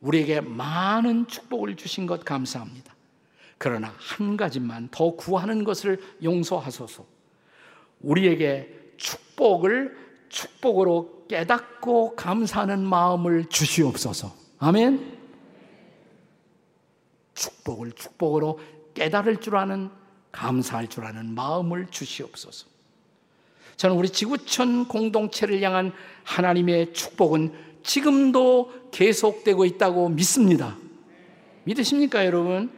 우리에게 0.00 0.40
많은 0.40 1.26
축복을 1.26 1.76
주신 1.76 2.06
것 2.06 2.24
감사합니다. 2.24 2.94
그러나 3.58 3.94
한 3.98 4.36
가지만 4.36 4.88
더 4.90 5.12
구하는 5.12 5.64
것을 5.64 6.00
용서하소서. 6.22 7.04
우리에게 8.00 8.94
축복을 8.96 9.96
축복으로 10.30 11.26
깨닫고 11.28 12.16
감사하는 12.16 12.82
마음을 12.84 13.44
주시옵소서. 13.50 14.34
아멘. 14.58 15.18
축복을 17.34 17.92
축복으로 17.92 18.58
깨달을 18.94 19.38
줄 19.38 19.56
아는 19.56 19.90
감사할 20.32 20.88
줄 20.88 21.04
아는 21.04 21.34
마음을 21.34 21.88
주시옵소서. 21.90 22.66
저는 23.76 23.96
우리 23.96 24.10
지구촌 24.10 24.88
공동체를 24.88 25.62
향한 25.62 25.92
하나님의 26.24 26.92
축복은 26.92 27.69
지금도 27.82 28.72
계속되고 28.90 29.64
있다고 29.64 30.08
믿습니다. 30.10 30.76
믿으십니까, 31.64 32.26
여러분? 32.26 32.70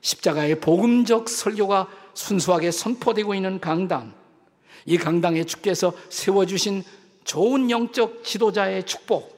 십자가의 0.00 0.60
복음적 0.60 1.28
설교가 1.28 1.88
순수하게 2.14 2.70
선포되고 2.70 3.34
있는 3.34 3.60
강당. 3.60 4.14
이 4.86 4.98
강당에 4.98 5.44
주께서 5.44 5.94
세워주신 6.10 6.82
좋은 7.24 7.70
영적 7.70 8.22
지도자의 8.22 8.84
축복, 8.84 9.34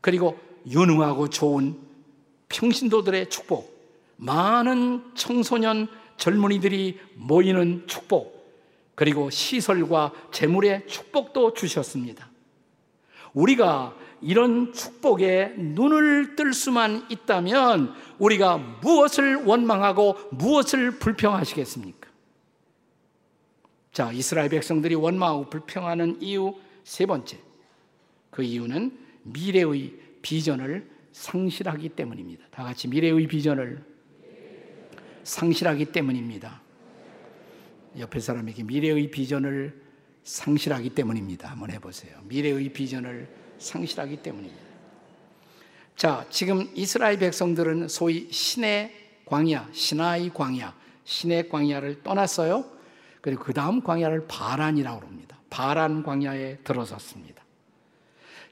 그리고 0.00 0.38
유능하고 0.66 1.30
좋은 1.30 1.78
평신도들의 2.50 3.30
축복, 3.30 3.74
많은 4.16 5.02
청소년 5.14 5.88
젊은이들이 6.18 7.00
모이는 7.14 7.84
축복, 7.86 8.36
그리고 8.94 9.30
시설과 9.30 10.12
재물의 10.32 10.86
축복도 10.86 11.54
주셨습니다. 11.54 12.27
우리가 13.38 13.96
이런 14.20 14.72
축복에 14.72 15.54
눈을 15.56 16.34
뜰 16.34 16.52
수만 16.52 17.06
있다면 17.08 17.94
우리가 18.18 18.58
무엇을 18.82 19.44
원망하고 19.44 20.16
무엇을 20.32 20.98
불평하시겠습니까? 20.98 22.08
자, 23.92 24.10
이스라엘 24.10 24.48
백성들이 24.48 24.96
원망하고 24.96 25.50
불평하는 25.50 26.20
이유 26.20 26.54
세 26.82 27.06
번째. 27.06 27.38
그 28.30 28.42
이유는 28.42 28.98
미래의 29.22 29.94
비전을 30.20 30.90
상실하기 31.12 31.90
때문입니다. 31.90 32.44
다 32.50 32.64
같이 32.64 32.88
미래의 32.88 33.28
비전을 33.28 33.84
상실하기 35.22 35.86
때문입니다. 35.86 36.60
옆에 37.98 38.18
사람에게 38.18 38.64
미래의 38.64 39.10
비전을 39.10 39.87
상실하기 40.24 40.90
때문입니다. 40.90 41.50
한번 41.50 41.70
해보세요. 41.70 42.18
미래의 42.24 42.72
비전을 42.72 43.28
상실하기 43.58 44.18
때문입니다. 44.18 44.68
자, 45.96 46.24
지금 46.30 46.70
이스라엘 46.74 47.18
백성들은 47.18 47.88
소위 47.88 48.28
신의 48.30 48.94
광야, 49.24 49.68
신하의 49.72 50.32
광야, 50.32 50.74
신의 51.04 51.48
광야를 51.48 52.02
떠났어요. 52.02 52.64
그리고 53.20 53.42
그 53.42 53.52
다음 53.52 53.82
광야를 53.82 54.26
바란이라고 54.28 55.06
합니다. 55.06 55.38
바란 55.50 56.02
광야에 56.02 56.58
들어섰습니다. 56.58 57.42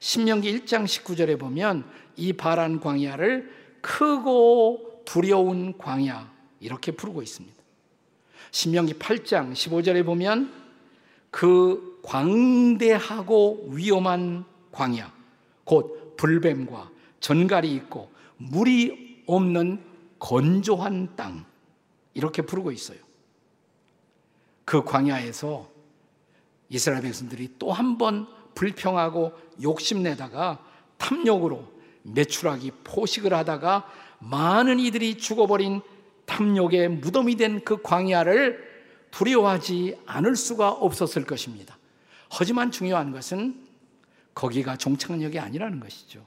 신명기 0.00 0.60
1장 0.60 0.84
19절에 0.84 1.38
보면 1.38 1.84
이 2.16 2.32
바란 2.32 2.80
광야를 2.80 3.52
크고 3.80 5.02
두려운 5.04 5.78
광야 5.78 6.30
이렇게 6.60 6.92
부르고 6.92 7.22
있습니다. 7.22 7.56
신명기 8.50 8.94
8장 8.94 9.52
15절에 9.52 10.04
보면 10.04 10.65
그 11.30 12.00
광대하고 12.02 13.68
위험한 13.70 14.44
광야 14.72 15.12
곧 15.64 16.16
불뱀과 16.16 16.90
전갈이 17.20 17.72
있고 17.74 18.10
물이 18.36 19.24
없는 19.26 19.82
건조한 20.18 21.14
땅 21.16 21.44
이렇게 22.14 22.42
부르고 22.42 22.72
있어요. 22.72 22.98
그 24.64 24.82
광야에서 24.84 25.68
이스라엘 26.68 27.02
백성들이 27.02 27.54
또 27.58 27.72
한 27.72 27.98
번 27.98 28.26
불평하고 28.54 29.32
욕심내다가 29.62 30.58
탐욕으로 30.96 31.70
매출하기 32.02 32.72
포식을 32.84 33.34
하다가 33.34 33.86
많은 34.20 34.78
이들이 34.80 35.18
죽어버린 35.18 35.82
탐욕의 36.24 36.88
무덤이 36.88 37.36
된 37.36 37.60
그 37.64 37.82
광야를 37.82 38.65
두려워하지 39.16 39.98
않을 40.04 40.36
수가 40.36 40.70
없었을 40.70 41.24
것입니다. 41.24 41.78
하지만 42.28 42.70
중요한 42.70 43.12
것은 43.12 43.66
거기가 44.34 44.76
종착역이 44.76 45.38
아니라는 45.38 45.80
것이죠. 45.80 46.22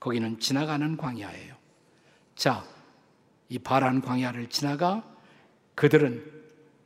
거기는 0.00 0.40
지나가는 0.40 0.96
광야예요. 0.96 1.54
자, 2.34 2.64
이 3.50 3.58
바란 3.58 4.00
광야를 4.00 4.48
지나가 4.48 5.04
그들은 5.74 6.24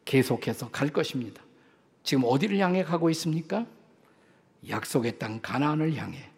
계속해서 0.05 0.71
갈 0.71 0.89
것입니다. 0.89 1.41
지금 2.03 2.25
어디를 2.27 2.59
향해 2.59 2.83
가고 2.83 3.09
있습니까? 3.11 3.67
약속의 4.69 5.21
땅 5.21 5.39
가나안을 5.41 5.95
향해. 5.95 6.29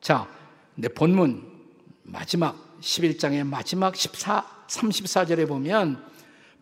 자, 0.00 0.26
내 0.74 0.88
본문 0.88 1.52
마지막 2.04 2.80
11장의 2.80 3.46
마지막 3.46 3.94
14 3.94 4.64
34절에 4.68 5.46
보면 5.46 6.02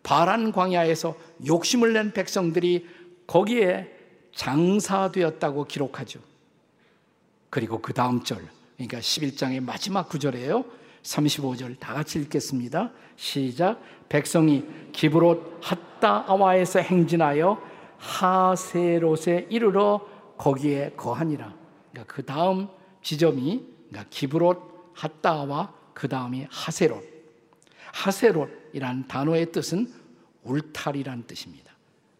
바란 0.03 0.51
광야에서 0.51 1.15
욕심을 1.45 1.93
낸 1.93 2.11
백성들이 2.11 2.87
거기에 3.27 3.91
장사되었다고 4.35 5.65
기록하죠. 5.65 6.19
그리고 7.49 7.81
그 7.81 7.93
다음 7.93 8.23
절, 8.23 8.47
그러니까 8.75 8.99
11장의 8.99 9.61
마지막 9.61 10.09
구절이에요. 10.09 10.65
35절 11.03 11.79
다 11.79 11.93
같이 11.93 12.19
읽겠습니다. 12.19 12.91
시작. 13.15 13.81
백성이 14.09 14.65
기브롯 14.91 15.59
핫다아와에서 15.61 16.79
행진하여 16.79 17.61
하세롯에 17.97 19.47
이르러 19.49 20.07
거기에 20.37 20.93
거하니라. 20.97 21.53
그러니까 21.91 22.13
그 22.13 22.25
다음 22.25 22.67
지점이 23.03 23.63
그러니까 23.89 24.09
기브롯 24.09 24.91
핫다아와 24.93 25.73
그 25.93 26.07
다음이 26.07 26.47
하세롯. 26.49 27.03
하세롯 27.93 28.60
이란 28.73 29.07
단어의 29.07 29.51
뜻은 29.51 29.91
울타리란 30.43 31.25
뜻입니다. 31.27 31.71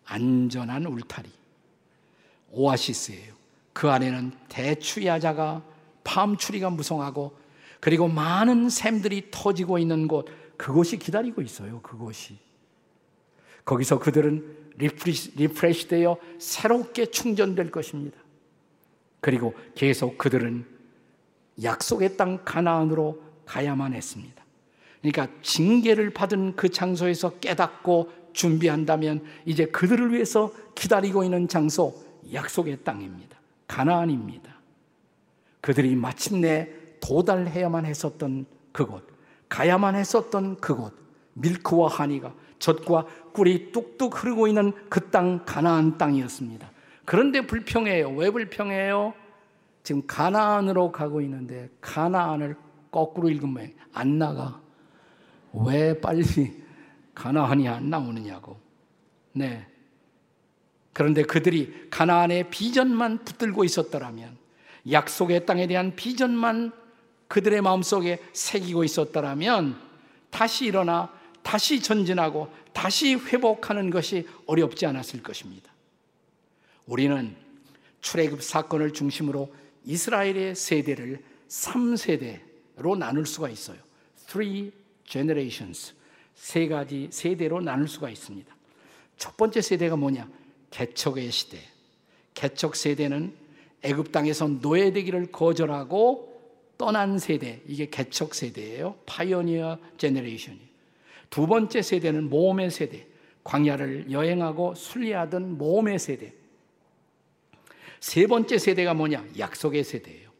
안전한 0.05 0.85
울타리. 0.85 1.29
오아시스예요. 2.51 3.33
그 3.73 3.89
안에는 3.89 4.31
대추야자가 4.49 5.63
팜추리가 6.03 6.69
무성하고 6.69 7.37
그리고 7.79 8.07
많은 8.07 8.69
샘들이 8.69 9.29
터지고 9.31 9.79
있는 9.79 10.07
곳 10.07 10.27
그곳이 10.57 10.97
기다리고 10.97 11.41
있어요. 11.41 11.81
그곳이. 11.81 12.37
거기서 13.65 13.99
그들은 13.99 14.57
refresh, 14.77 15.33
refresh 15.35 15.87
되어 15.87 16.17
새롭게 16.39 17.07
충전될 17.07 17.71
것입니다. 17.71 18.19
그리고 19.19 19.53
계속 19.75 20.17
그들은 20.17 20.65
약속의 21.61 22.17
땅 22.17 22.43
가나안으로 22.43 23.21
가야만 23.45 23.93
했습니다. 23.93 24.40
그러니까 25.01 25.27
징계를 25.41 26.11
받은 26.11 26.55
그 26.55 26.69
장소에서 26.69 27.39
깨닫고 27.39 28.11
준비한다면 28.33 29.23
이제 29.45 29.65
그들을 29.65 30.13
위해서 30.13 30.51
기다리고 30.75 31.23
있는 31.23 31.47
장소 31.47 31.93
약속의 32.31 32.79
땅입니다. 32.83 33.39
가나안입니다. 33.67 34.55
그들이 35.59 35.95
마침내 35.95 36.69
도달해야만 36.99 37.85
했었던 37.85 38.45
그곳, 38.71 39.07
가야만 39.49 39.95
했었던 39.95 40.57
그곳, 40.57 40.93
밀크와 41.33 41.89
하니가 41.89 42.33
젖과 42.59 43.05
꿀이 43.33 43.71
뚝뚝 43.71 44.23
흐르고 44.23 44.47
있는 44.47 44.71
그 44.89 45.09
땅 45.11 45.43
가나안 45.45 45.97
땅이었습니다. 45.97 46.71
그런데 47.05 47.45
불평해요. 47.45 48.11
왜 48.11 48.29
불평해요? 48.29 49.13
지금 49.83 50.03
가나안으로 50.05 50.91
가고 50.91 51.21
있는데 51.21 51.69
가나안을 51.81 52.55
거꾸로 52.91 53.29
읽으면 53.29 53.73
안 53.93 54.17
나가. 54.17 54.61
왜 55.53 55.99
빨리 55.99 56.61
가나안이 57.13 57.67
안 57.67 57.89
나오느냐고. 57.89 58.59
네. 59.33 59.67
그런데 60.93 61.23
그들이 61.23 61.87
가나안의 61.89 62.49
비전만 62.49 63.23
붙들고 63.23 63.63
있었더라면 63.63 64.37
약속의 64.89 65.45
땅에 65.45 65.67
대한 65.67 65.95
비전만 65.95 66.71
그들의 67.27 67.61
마음속에 67.61 68.19
새기고 68.33 68.83
있었더라면 68.83 69.79
다시 70.29 70.65
일어나 70.65 71.13
다시 71.43 71.81
전진하고 71.81 72.51
다시 72.73 73.15
회복하는 73.15 73.89
것이 73.89 74.27
어렵지 74.47 74.85
않았을 74.85 75.23
것입니다. 75.23 75.71
우리는 76.85 77.35
출애굽 78.01 78.43
사건을 78.43 78.93
중심으로 78.93 79.53
이스라엘의 79.85 80.55
세대를 80.55 81.23
3세대로 81.47 82.97
나눌 82.97 83.25
수가 83.25 83.49
있어요. 83.49 83.77
Three 84.27 84.71
generations. 85.11 85.93
세 86.33 86.67
가지 86.67 87.09
세대로 87.11 87.59
나눌 87.59 87.87
수가 87.87 88.09
있습니다. 88.09 88.55
첫 89.17 89.35
번째 89.37 89.61
세대가 89.61 89.95
뭐냐? 89.97 90.27
개척의 90.71 91.29
시대. 91.31 91.59
개척 92.33 92.75
세대는 92.75 93.35
애굽 93.83 94.11
땅에서 94.11 94.47
노예 94.47 94.91
되기를 94.91 95.31
거절하고 95.31 96.31
떠난 96.77 97.19
세대. 97.19 97.61
이게 97.67 97.89
개척 97.89 98.33
세대예요. 98.33 98.95
파이오니어 99.05 99.77
제너레이션이. 99.97 100.59
두 101.29 101.45
번째 101.45 101.81
세대는 101.81 102.29
모험의 102.29 102.71
세대. 102.71 103.05
광야를 103.43 104.11
여행하고 104.11 104.75
순례하던 104.75 105.57
모험의 105.57 105.99
세대. 105.99 106.33
세 107.99 108.27
번째 108.27 108.57
세대가 108.57 108.93
뭐냐? 108.93 109.25
약속의 109.37 109.83
세대예요. 109.83 110.31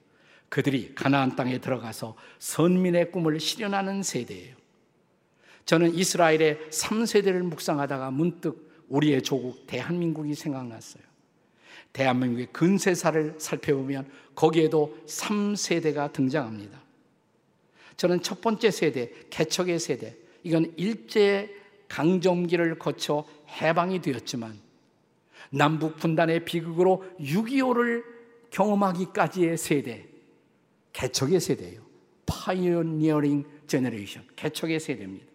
그들이 0.50 0.94
가나안 0.96 1.36
땅에 1.36 1.60
들어가서 1.60 2.16
선민의 2.40 3.12
꿈을 3.12 3.40
실현하는 3.40 4.04
세대예요. 4.04 4.61
저는 5.65 5.93
이스라엘의 5.93 6.60
3세대를 6.69 7.41
묵상하다가 7.43 8.12
문득 8.12 8.86
우리의 8.89 9.21
조국 9.21 9.65
대한민국이 9.67 10.36
생각났어요. 10.36 11.04
대한민국의 11.93 12.47
근세사를 12.52 13.36
살펴보면 13.38 14.10
거기에도 14.36 14.97
3세대가 15.08 16.12
등장합니다. 16.13 16.82
저는 17.97 18.21
첫 18.21 18.41
번째 18.41 18.71
세대, 18.71 19.12
개척의 19.30 19.80
세대, 19.80 20.15
이건 20.43 20.74
일제 20.78 21.54
강점기를 21.88 22.80
거쳐 22.80 23.26
해방이 23.62 24.02
되었지만 24.02 24.58
남북 25.52 25.97
분단의 25.97 26.45
비극으로 26.45 27.04
6.25를 27.19 28.04
경험하기까지의 28.50 29.58
세대, 29.58 30.08
개척의 30.93 31.39
세대예요. 31.39 31.82
Pioneering 32.26 33.46
generation, 33.68 34.24
개척의 34.36 34.80
세대입니다. 34.80 35.31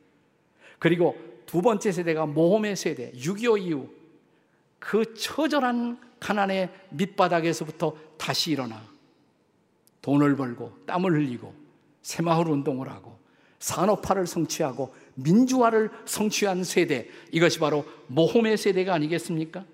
그리고 0.79 1.17
두 1.47 1.63
번째 1.63 1.93
세대가 1.93 2.27
모험의 2.27 2.77
세대, 2.77 3.13
6.25 3.13 3.63
이후 3.63 3.89
그 4.79 5.15
처절한 5.15 5.99
가난의 6.21 6.71
밑바닥에서부터 6.91 7.97
다시 8.17 8.53
일어나 8.53 8.83
돈을 10.03 10.37
벌고 10.37 10.73
땀을 10.87 11.13
흘리고 11.13 11.55
새마을 12.03 12.49
운동을 12.49 12.89
하고 12.91 13.19
산업화를 13.59 14.27
성취하고 14.27 14.95
민주화를 15.15 15.91
성취한 16.05 16.65
세대 16.65 17.09
이것이 17.33 17.59
바로 17.59 17.85
모험의 18.07 18.57
세대가 18.57 18.95
아니겠습니까? 18.95 19.65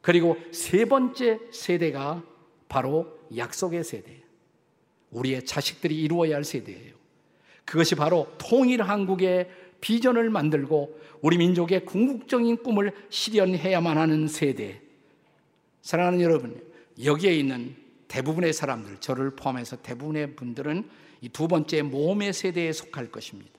그리고 0.00 0.36
세 0.52 0.84
번째 0.84 1.40
세대가 1.50 2.22
바로 2.68 3.18
약속의 3.36 3.84
세대 3.84 4.22
우리의 5.10 5.44
자식들이 5.44 6.00
이루어야 6.00 6.36
할 6.36 6.44
세대예요. 6.44 6.94
그것이 7.64 7.94
바로 7.94 8.26
통일 8.38 8.82
한국의 8.82 9.48
비전을 9.84 10.30
만들고 10.30 10.98
우리 11.20 11.36
민족의 11.36 11.84
궁극적인 11.84 12.62
꿈을 12.62 12.90
실현해야만 13.10 13.98
하는 13.98 14.28
세대. 14.28 14.80
사랑하는 15.82 16.22
여러분, 16.22 16.58
여기에 17.04 17.34
있는 17.34 17.76
대부분의 18.08 18.54
사람들, 18.54 18.96
저를 19.00 19.36
포함해서 19.36 19.76
대부분의 19.82 20.36
분들은 20.36 20.88
이 21.20 21.28
두 21.28 21.48
번째 21.48 21.82
모험의 21.82 22.32
세대에 22.32 22.72
속할 22.72 23.10
것입니다. 23.10 23.52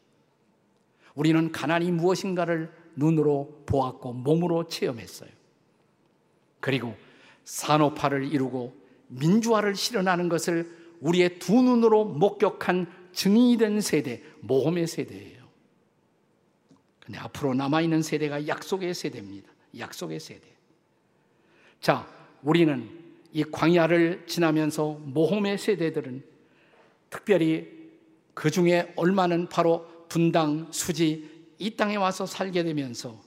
우리는 1.13 1.51
가난이 1.51 1.91
무엇인가를 1.91 2.71
눈으로 2.95 3.61
보았고 3.67 4.13
몸으로 4.13 4.67
체험했어요. 4.67 5.29
그리고 6.59 6.95
산업화를 7.43 8.33
이루고 8.33 8.75
민주화를 9.09 9.75
실현하는 9.75 10.29
것을 10.29 10.71
우리의 11.01 11.37
두 11.37 11.61
눈으로 11.61 12.05
목격한 12.05 12.91
증인이 13.13 13.57
된 13.57 13.79
세대, 13.79 14.23
모험의 14.41 14.87
세대예요. 14.87 15.34
근데 17.05 17.19
앞으로 17.19 17.53
남아있는 17.53 18.01
세대가 18.01 18.47
약속의 18.47 18.93
세대입니다. 18.93 19.47
약속의 19.77 20.19
세대. 20.19 20.47
자, 21.79 22.07
우리는 22.41 22.89
이 23.31 23.43
광야를 23.43 24.25
지나면서 24.25 24.99
모험의 25.03 25.57
세대들은 25.57 26.23
특별히 27.09 27.67
그 28.33 28.49
중에 28.49 28.91
얼마는 28.95 29.49
바로 29.49 29.85
분당, 30.09 30.67
수지, 30.71 31.29
이 31.59 31.75
땅에 31.75 31.95
와서 31.95 32.25
살게 32.25 32.63
되면서 32.63 33.21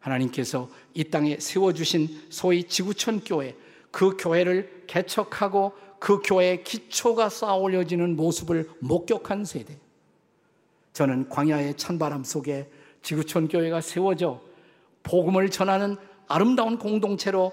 하나님께서 0.00 0.68
이 0.94 1.04
땅에 1.04 1.38
세워주신 1.38 2.26
소위 2.30 2.64
지구촌 2.64 3.20
교회, 3.20 3.56
그 3.92 4.16
교회를 4.18 4.84
개척하고 4.88 5.72
그 6.00 6.20
교회의 6.24 6.64
기초가 6.64 7.28
쌓아 7.28 7.54
올려지는 7.54 8.16
모습을 8.16 8.68
목격한 8.80 9.44
세대. 9.44 9.78
저는 10.92 11.28
광야의 11.28 11.76
찬바람 11.76 12.24
속에 12.24 12.70
지구촌 13.02 13.48
교회가 13.48 13.80
세워져 13.80 14.40
복음을 15.02 15.50
전하는 15.50 15.96
아름다운 16.28 16.78
공동체로 16.78 17.52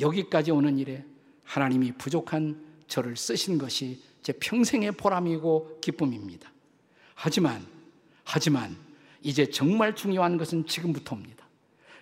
여기까지 0.00 0.50
오는 0.50 0.78
일에 0.78 1.04
하나님이 1.44 1.92
부족한 1.92 2.64
저를 2.88 3.16
쓰신 3.16 3.58
것이 3.58 4.00
제 4.22 4.32
평생의 4.32 4.92
보람이고 4.92 5.78
기쁨입니다. 5.80 6.50
하지만, 7.14 7.64
하지만, 8.24 8.76
이제 9.22 9.48
정말 9.48 9.94
중요한 9.94 10.36
것은 10.36 10.66
지금부터입니다. 10.66 11.44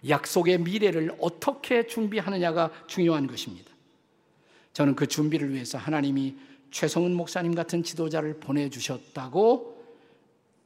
약속의 0.09 0.59
미래를 0.59 1.15
어떻게 1.21 1.87
준비하느냐가 1.87 2.71
중요한 2.87 3.27
것입니다. 3.27 3.71
저는 4.73 4.95
그 4.95 5.07
준비를 5.07 5.53
위해서 5.53 5.79
하나님이 5.79 6.37
최성은 6.71 7.15
목사님 7.15 7.55
같은 7.55 7.83
지도자를 7.83 8.41
보내주셨다고 8.41 9.74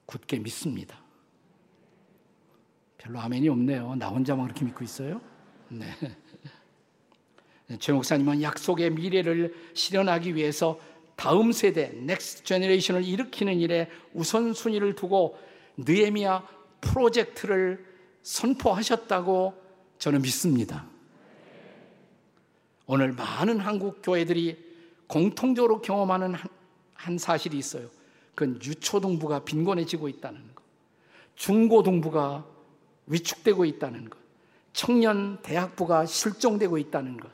굳게 0.08 0.38
믿습니다. 0.38 0.98
별로 2.96 3.20
아멘이 3.20 3.48
없네요. 3.50 3.94
나 3.96 4.08
혼자만 4.08 4.46
그렇게 4.46 4.64
믿고 4.64 4.82
있어요? 4.82 5.20
네. 5.68 5.86
최 7.78 7.92
목사님은 7.92 8.40
약속의 8.40 8.90
미래를 8.90 9.54
실현하기 9.74 10.34
위해서 10.34 10.80
다음 11.14 11.52
세대, 11.52 11.90
next 11.90 12.44
generation을 12.44 13.04
일으키는 13.04 13.60
일에 13.60 13.90
우선순위를 14.14 14.94
두고 14.94 15.38
느헤미야 15.76 16.42
프로젝트를 16.80 17.84
선포하셨다고 18.22 19.62
저는 19.98 20.22
믿습니다. 20.22 20.86
오늘 22.86 23.12
많은 23.12 23.60
한국 23.60 24.00
교회들이 24.02 24.56
공통적으로 25.06 25.82
경험하는 25.82 26.32
한, 26.34 26.50
한 26.94 27.18
사실이 27.18 27.58
있어요. 27.58 27.90
그건 28.38 28.62
유초등부가 28.62 29.40
빈곤해지고 29.40 30.08
있다는 30.08 30.54
것. 30.54 30.62
중고등부가 31.34 32.46
위축되고 33.08 33.64
있다는 33.64 34.08
것. 34.08 34.16
청년 34.72 35.42
대학부가 35.42 36.06
실종되고 36.06 36.78
있다는 36.78 37.16
것. 37.16 37.32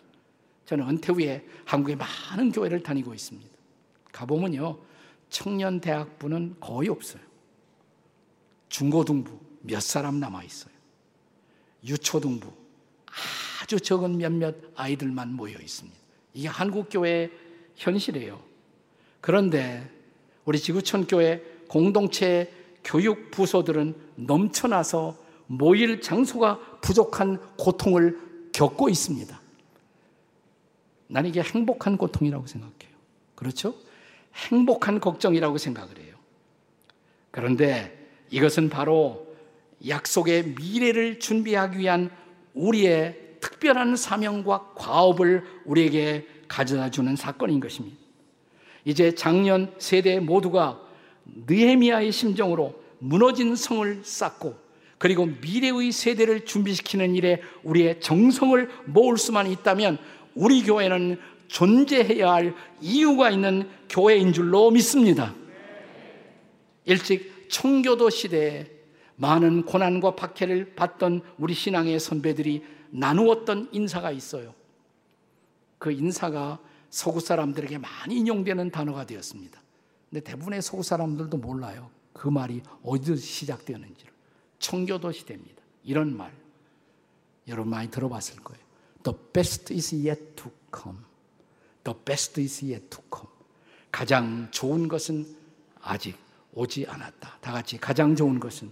저는 0.64 0.88
은퇴 0.88 1.12
후에 1.12 1.46
한국의 1.66 1.96
많은 1.96 2.52
교회를 2.52 2.82
다니고 2.82 3.12
있습니다. 3.12 3.50
가보면요. 4.12 4.78
청년 5.28 5.78
대학부는 5.78 6.56
거의 6.58 6.88
없어요. 6.88 7.20
중고등부 8.70 9.38
몇 9.60 9.82
사람 9.82 10.20
남아 10.20 10.42
있어요. 10.44 10.72
유초등부 11.84 12.50
아주 13.60 13.78
적은 13.78 14.16
몇몇 14.16 14.56
아이들만 14.74 15.34
모여 15.34 15.58
있습니다. 15.58 15.98
이게 16.32 16.48
한국 16.48 16.88
교회의 16.88 17.30
현실이에요. 17.76 18.42
그런데 19.20 19.93
우리 20.44 20.58
지구촌 20.58 21.06
교회 21.06 21.42
공동체 21.68 22.52
교육 22.84 23.30
부서들은 23.30 23.94
넘쳐나서 24.16 25.16
모일 25.46 26.00
장소가 26.00 26.58
부족한 26.80 27.40
고통을 27.56 28.18
겪고 28.52 28.88
있습니다. 28.88 29.40
난 31.08 31.26
이게 31.26 31.42
행복한 31.42 31.96
고통이라고 31.96 32.46
생각해요. 32.46 32.94
그렇죠? 33.34 33.74
행복한 34.34 35.00
걱정이라고 35.00 35.58
생각을 35.58 35.98
해요. 35.98 36.16
그런데 37.30 38.08
이것은 38.30 38.68
바로 38.68 39.26
약속의 39.86 40.54
미래를 40.58 41.20
준비하기 41.20 41.78
위한 41.78 42.10
우리의 42.54 43.38
특별한 43.40 43.96
사명과 43.96 44.72
과업을 44.74 45.44
우리에게 45.64 46.26
가져다 46.48 46.90
주는 46.90 47.16
사건인 47.16 47.60
것입니다. 47.60 48.03
이제 48.84 49.14
작년 49.14 49.72
세대 49.78 50.20
모두가 50.20 50.80
느헤미야의 51.46 52.12
심정으로 52.12 52.74
무너진 52.98 53.56
성을 53.56 54.00
쌓고 54.02 54.56
그리고 54.98 55.26
미래의 55.26 55.92
세대를 55.92 56.44
준비시키는 56.44 57.14
일에 57.14 57.42
우리의 57.62 58.00
정성을 58.00 58.70
모을 58.86 59.16
수만 59.18 59.46
있다면 59.46 59.98
우리 60.34 60.62
교회는 60.62 61.18
존재해야 61.48 62.32
할 62.32 62.54
이유가 62.80 63.30
있는 63.30 63.68
교회인 63.88 64.32
줄로 64.32 64.70
믿습니다. 64.70 65.34
일찍 66.84 67.48
청교도 67.50 68.10
시대에 68.10 68.70
많은 69.16 69.64
고난과 69.64 70.16
박해를 70.16 70.74
받던 70.74 71.22
우리 71.38 71.54
신앙의 71.54 72.00
선배들이 72.00 72.62
나누었던 72.90 73.68
인사가 73.72 74.10
있어요. 74.10 74.54
그 75.78 75.92
인사가 75.92 76.58
서구 76.94 77.18
사람들에게 77.18 77.78
많이 77.78 78.18
인용되는 78.18 78.70
단어가 78.70 79.04
되었습니다. 79.04 79.60
근데 80.08 80.22
대부분의 80.22 80.62
서구 80.62 80.84
사람들도 80.84 81.38
몰라요. 81.38 81.90
그 82.12 82.28
말이 82.28 82.62
어디서 82.84 83.16
시작되었는지를. 83.16 84.12
청교도 84.60 85.10
시대입니다. 85.10 85.60
이런 85.82 86.16
말. 86.16 86.32
여러분 87.48 87.70
많이 87.70 87.90
들어봤을 87.90 88.36
거예요. 88.36 88.62
The 89.02 89.18
best 89.32 89.74
is 89.74 89.92
yet 89.92 90.36
to 90.36 90.52
come. 90.72 91.00
The 91.82 91.98
best 92.04 92.40
is 92.40 92.64
yet 92.64 92.88
to 92.90 93.02
come. 93.12 93.32
가장 93.90 94.48
좋은 94.52 94.86
것은 94.86 95.26
아직 95.82 96.16
오지 96.52 96.86
않았다. 96.86 97.38
다 97.40 97.52
같이 97.52 97.76
가장 97.76 98.14
좋은 98.14 98.38
것은 98.38 98.70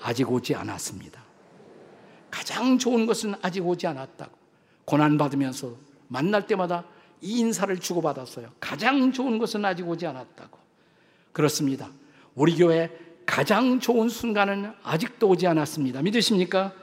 아직 0.00 0.28
오지 0.28 0.56
않았습니다. 0.56 1.22
가장 2.28 2.76
좋은 2.76 3.06
것은 3.06 3.36
아직 3.40 3.64
오지 3.64 3.86
않았다고. 3.86 4.36
고난받으면서 4.84 5.91
만날 6.12 6.46
때마다 6.46 6.84
이 7.22 7.38
인사를 7.38 7.74
주고받았어요. 7.78 8.50
가장 8.60 9.12
좋은 9.12 9.38
것은 9.38 9.64
아직 9.64 9.88
오지 9.88 10.06
않았다고. 10.06 10.58
그렇습니다. 11.32 11.88
우리 12.34 12.54
교회 12.54 12.90
가장 13.24 13.80
좋은 13.80 14.10
순간은 14.10 14.72
아직도 14.82 15.28
오지 15.28 15.46
않았습니다. 15.46 16.02
믿으십니까? 16.02 16.74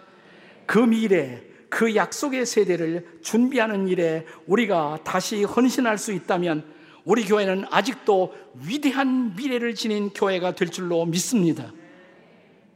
그 0.66 0.80
미래, 0.80 1.44
그 1.70 1.96
약속의 1.96 2.48
세대를 2.48 3.20
준비하는 3.22 3.88
일에 3.88 4.26
우리가 4.48 5.00
다시 5.04 5.44
헌신할 5.44 6.00
수 6.00 6.12
있다면 6.12 6.66
우리 7.06 7.24
교회는 7.26 7.66
아직도 7.70 8.34
위대한 8.66 9.36
미래를 9.36 9.76
지닌 9.76 10.10
교회가 10.10 10.56
될 10.56 10.70
줄로 10.70 11.06
믿습니다. 11.06 11.72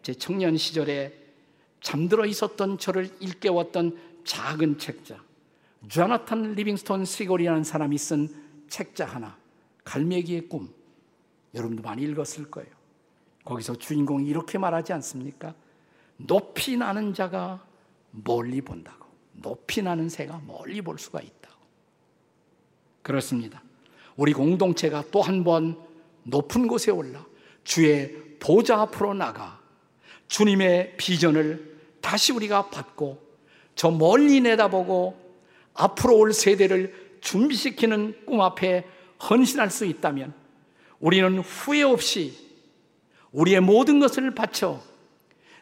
제 0.03 0.13
청년 0.13 0.57
시절에 0.57 1.13
잠들어 1.81 2.25
있었던 2.25 2.77
저를 2.77 3.09
일깨웠던 3.19 3.97
작은 4.23 4.77
책자, 4.77 5.17
Jonathan 5.87 6.53
Livingston 6.53 7.05
Seagull이라는 7.05 7.63
사람이 7.63 7.97
쓴 7.97 8.29
책자 8.69 9.05
하나, 9.05 9.37
갈매기의 9.83 10.47
꿈. 10.49 10.73
여러분도 11.53 11.83
많이 11.83 12.03
읽었을 12.03 12.49
거예요. 12.49 12.69
거기서 13.45 13.75
주인공이 13.75 14.25
이렇게 14.27 14.57
말하지 14.57 14.93
않습니까? 14.93 15.53
높이 16.17 16.77
나는 16.77 17.13
자가 17.13 17.63
멀리 18.11 18.61
본다고. 18.61 19.05
높이 19.33 19.81
나는 19.81 20.09
새가 20.09 20.41
멀리 20.47 20.81
볼 20.81 20.97
수가 20.97 21.19
있다고. 21.21 21.55
그렇습니다. 23.01 23.61
우리 24.15 24.31
공동체가 24.33 25.03
또 25.11 25.21
한 25.21 25.43
번 25.43 25.77
높은 26.23 26.67
곳에 26.67 26.89
올라 26.91 27.25
주의 27.63 28.37
보좌 28.39 28.79
앞으로 28.81 29.13
나가 29.13 29.59
주님의 30.27 30.95
비전을 30.97 31.79
다시 32.01 32.31
우리가 32.31 32.69
받고 32.69 33.21
저 33.75 33.91
멀리 33.91 34.39
내다보고 34.39 35.22
앞으로 35.73 36.17
올 36.17 36.33
세대를 36.33 37.17
준비시키는 37.21 38.25
꿈 38.25 38.41
앞에 38.41 38.85
헌신할 39.29 39.69
수 39.69 39.85
있다면 39.85 40.33
우리는 40.99 41.39
후회 41.39 41.83
없이 41.83 42.33
우리의 43.31 43.61
모든 43.61 43.99
것을 43.99 44.31
바쳐 44.31 44.81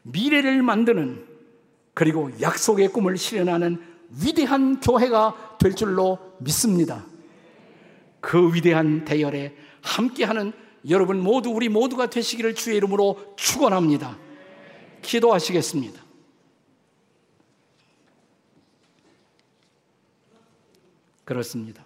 미래를 0.04 0.62
만드는 0.62 1.26
그리고 1.94 2.32
약속의 2.42 2.90
꿈을 2.90 3.18
실현하는 3.18 3.82
위대한 4.24 4.80
교회가 4.80 5.58
될 5.60 5.76
줄로 5.76 6.20
믿습니다. 6.40 7.06
그 8.20 8.54
위대한 8.54 9.06
대열에 9.06 9.56
함께하는 9.82 10.54
여러분 10.90 11.22
모두 11.22 11.50
우리 11.50 11.70
모두가 11.70 12.10
되시기를 12.10 12.56
주의 12.56 12.78
이름으로 12.78 13.36
축원합니다. 13.36 14.18
기도하시겠습니다. 15.02 16.11
그렇습니다. 21.24 21.86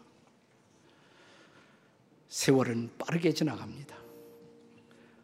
세월은 2.28 2.92
빠르게 2.98 3.34
지나갑니다. 3.34 3.96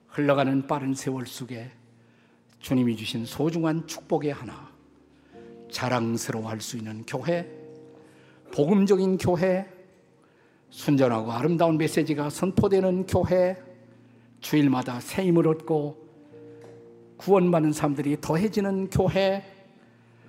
흘러가는 0.07 0.67
빠른 0.67 0.93
세월 0.93 1.25
속에 1.25 1.71
주님이 2.59 2.95
주신 2.95 3.25
소중한 3.25 3.87
축복의 3.87 4.33
하나, 4.33 4.71
자랑스러워할 5.71 6.61
수 6.61 6.77
있는 6.77 7.03
교회, 7.05 7.49
복음적인 8.53 9.17
교회, 9.17 9.67
순전하고 10.69 11.31
아름다운 11.31 11.77
메시지가 11.77 12.29
선포되는 12.29 13.07
교회, 13.07 13.57
주일마다 14.39 14.99
새 14.99 15.25
힘을 15.25 15.47
얻고 15.47 16.01
구원받는 17.17 17.73
사람들이 17.73 18.19
더해지는 18.19 18.89
교회, 18.89 19.43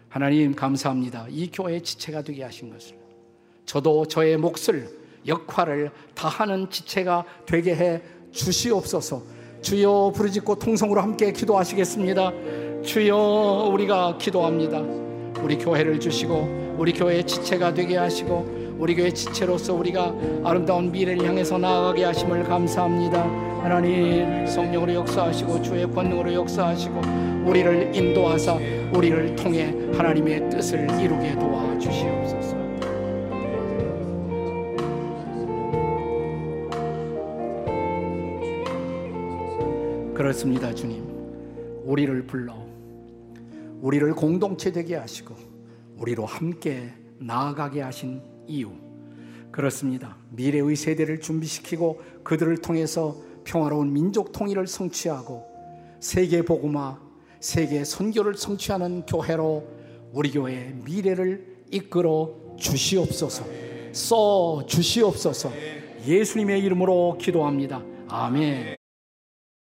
하나님 0.08 0.54
감사합니다. 0.54 1.26
이 1.30 1.50
교회의 1.50 1.82
지체가 1.82 2.22
되게 2.22 2.42
하신 2.42 2.70
것을. 2.70 3.01
저도 3.66 4.06
저의 4.06 4.36
몫을, 4.36 4.88
역할을 5.26 5.90
다하는 6.14 6.68
지체가 6.70 7.24
되게 7.46 7.74
해 7.74 8.02
주시옵소서. 8.32 9.22
주여 9.60 10.12
부르짖고 10.14 10.56
통성으로 10.56 11.00
함께 11.00 11.32
기도하시겠습니다. 11.32 12.32
주여 12.82 13.70
우리가 13.72 14.18
기도합니다. 14.18 14.80
우리 15.40 15.56
교회를 15.56 16.00
주시고 16.00 16.76
우리 16.78 16.92
교회의 16.92 17.24
지체가 17.24 17.72
되게 17.74 17.96
하시고 17.96 18.76
우리 18.78 18.96
교회 18.96 19.12
지체로서 19.12 19.74
우리가 19.74 20.12
아름다운 20.42 20.90
미래를 20.90 21.24
향해서 21.24 21.58
나아가게 21.58 22.04
하심을 22.04 22.42
감사합니다. 22.44 23.22
하나님 23.62 24.44
성령으로 24.46 24.94
역사하시고 24.94 25.62
주의 25.62 25.88
권능으로 25.88 26.34
역사하시고 26.34 27.00
우리를 27.46 27.94
인도하사 27.94 28.58
우리를 28.92 29.36
통해 29.36 29.72
하나님의 29.96 30.50
뜻을 30.50 30.88
이루게 31.00 31.34
도와 31.34 31.78
주시옵소서. 31.78 32.21
그렇습니다, 40.22 40.72
주님. 40.72 41.04
우리를 41.84 42.28
불러 42.28 42.54
우리를 43.80 44.14
공동체 44.14 44.70
되게 44.70 44.94
하시고 44.94 45.34
우리로 45.96 46.26
함께 46.26 46.92
나아가게 47.18 47.80
하신 47.80 48.22
이유. 48.46 48.70
그렇습니다. 49.50 50.16
미래의 50.30 50.76
세대를 50.76 51.20
준비시키고 51.20 52.00
그들을 52.22 52.56
통해서 52.58 53.16
평화로운 53.42 53.92
민족 53.92 54.30
통일을 54.30 54.68
성취하고 54.68 55.44
세계 55.98 56.42
복음화, 56.42 57.00
세계 57.40 57.82
선교를 57.82 58.36
성취하는 58.36 59.04
교회로 59.06 59.66
우리 60.12 60.30
교회의 60.30 60.74
미래를 60.84 61.64
이끌어 61.72 62.32
주시옵소서. 62.56 63.44
써 63.90 64.64
주시옵소서. 64.68 65.50
예수님의 66.06 66.62
이름으로 66.62 67.18
기도합니다. 67.20 67.82
아멘. 68.06 68.81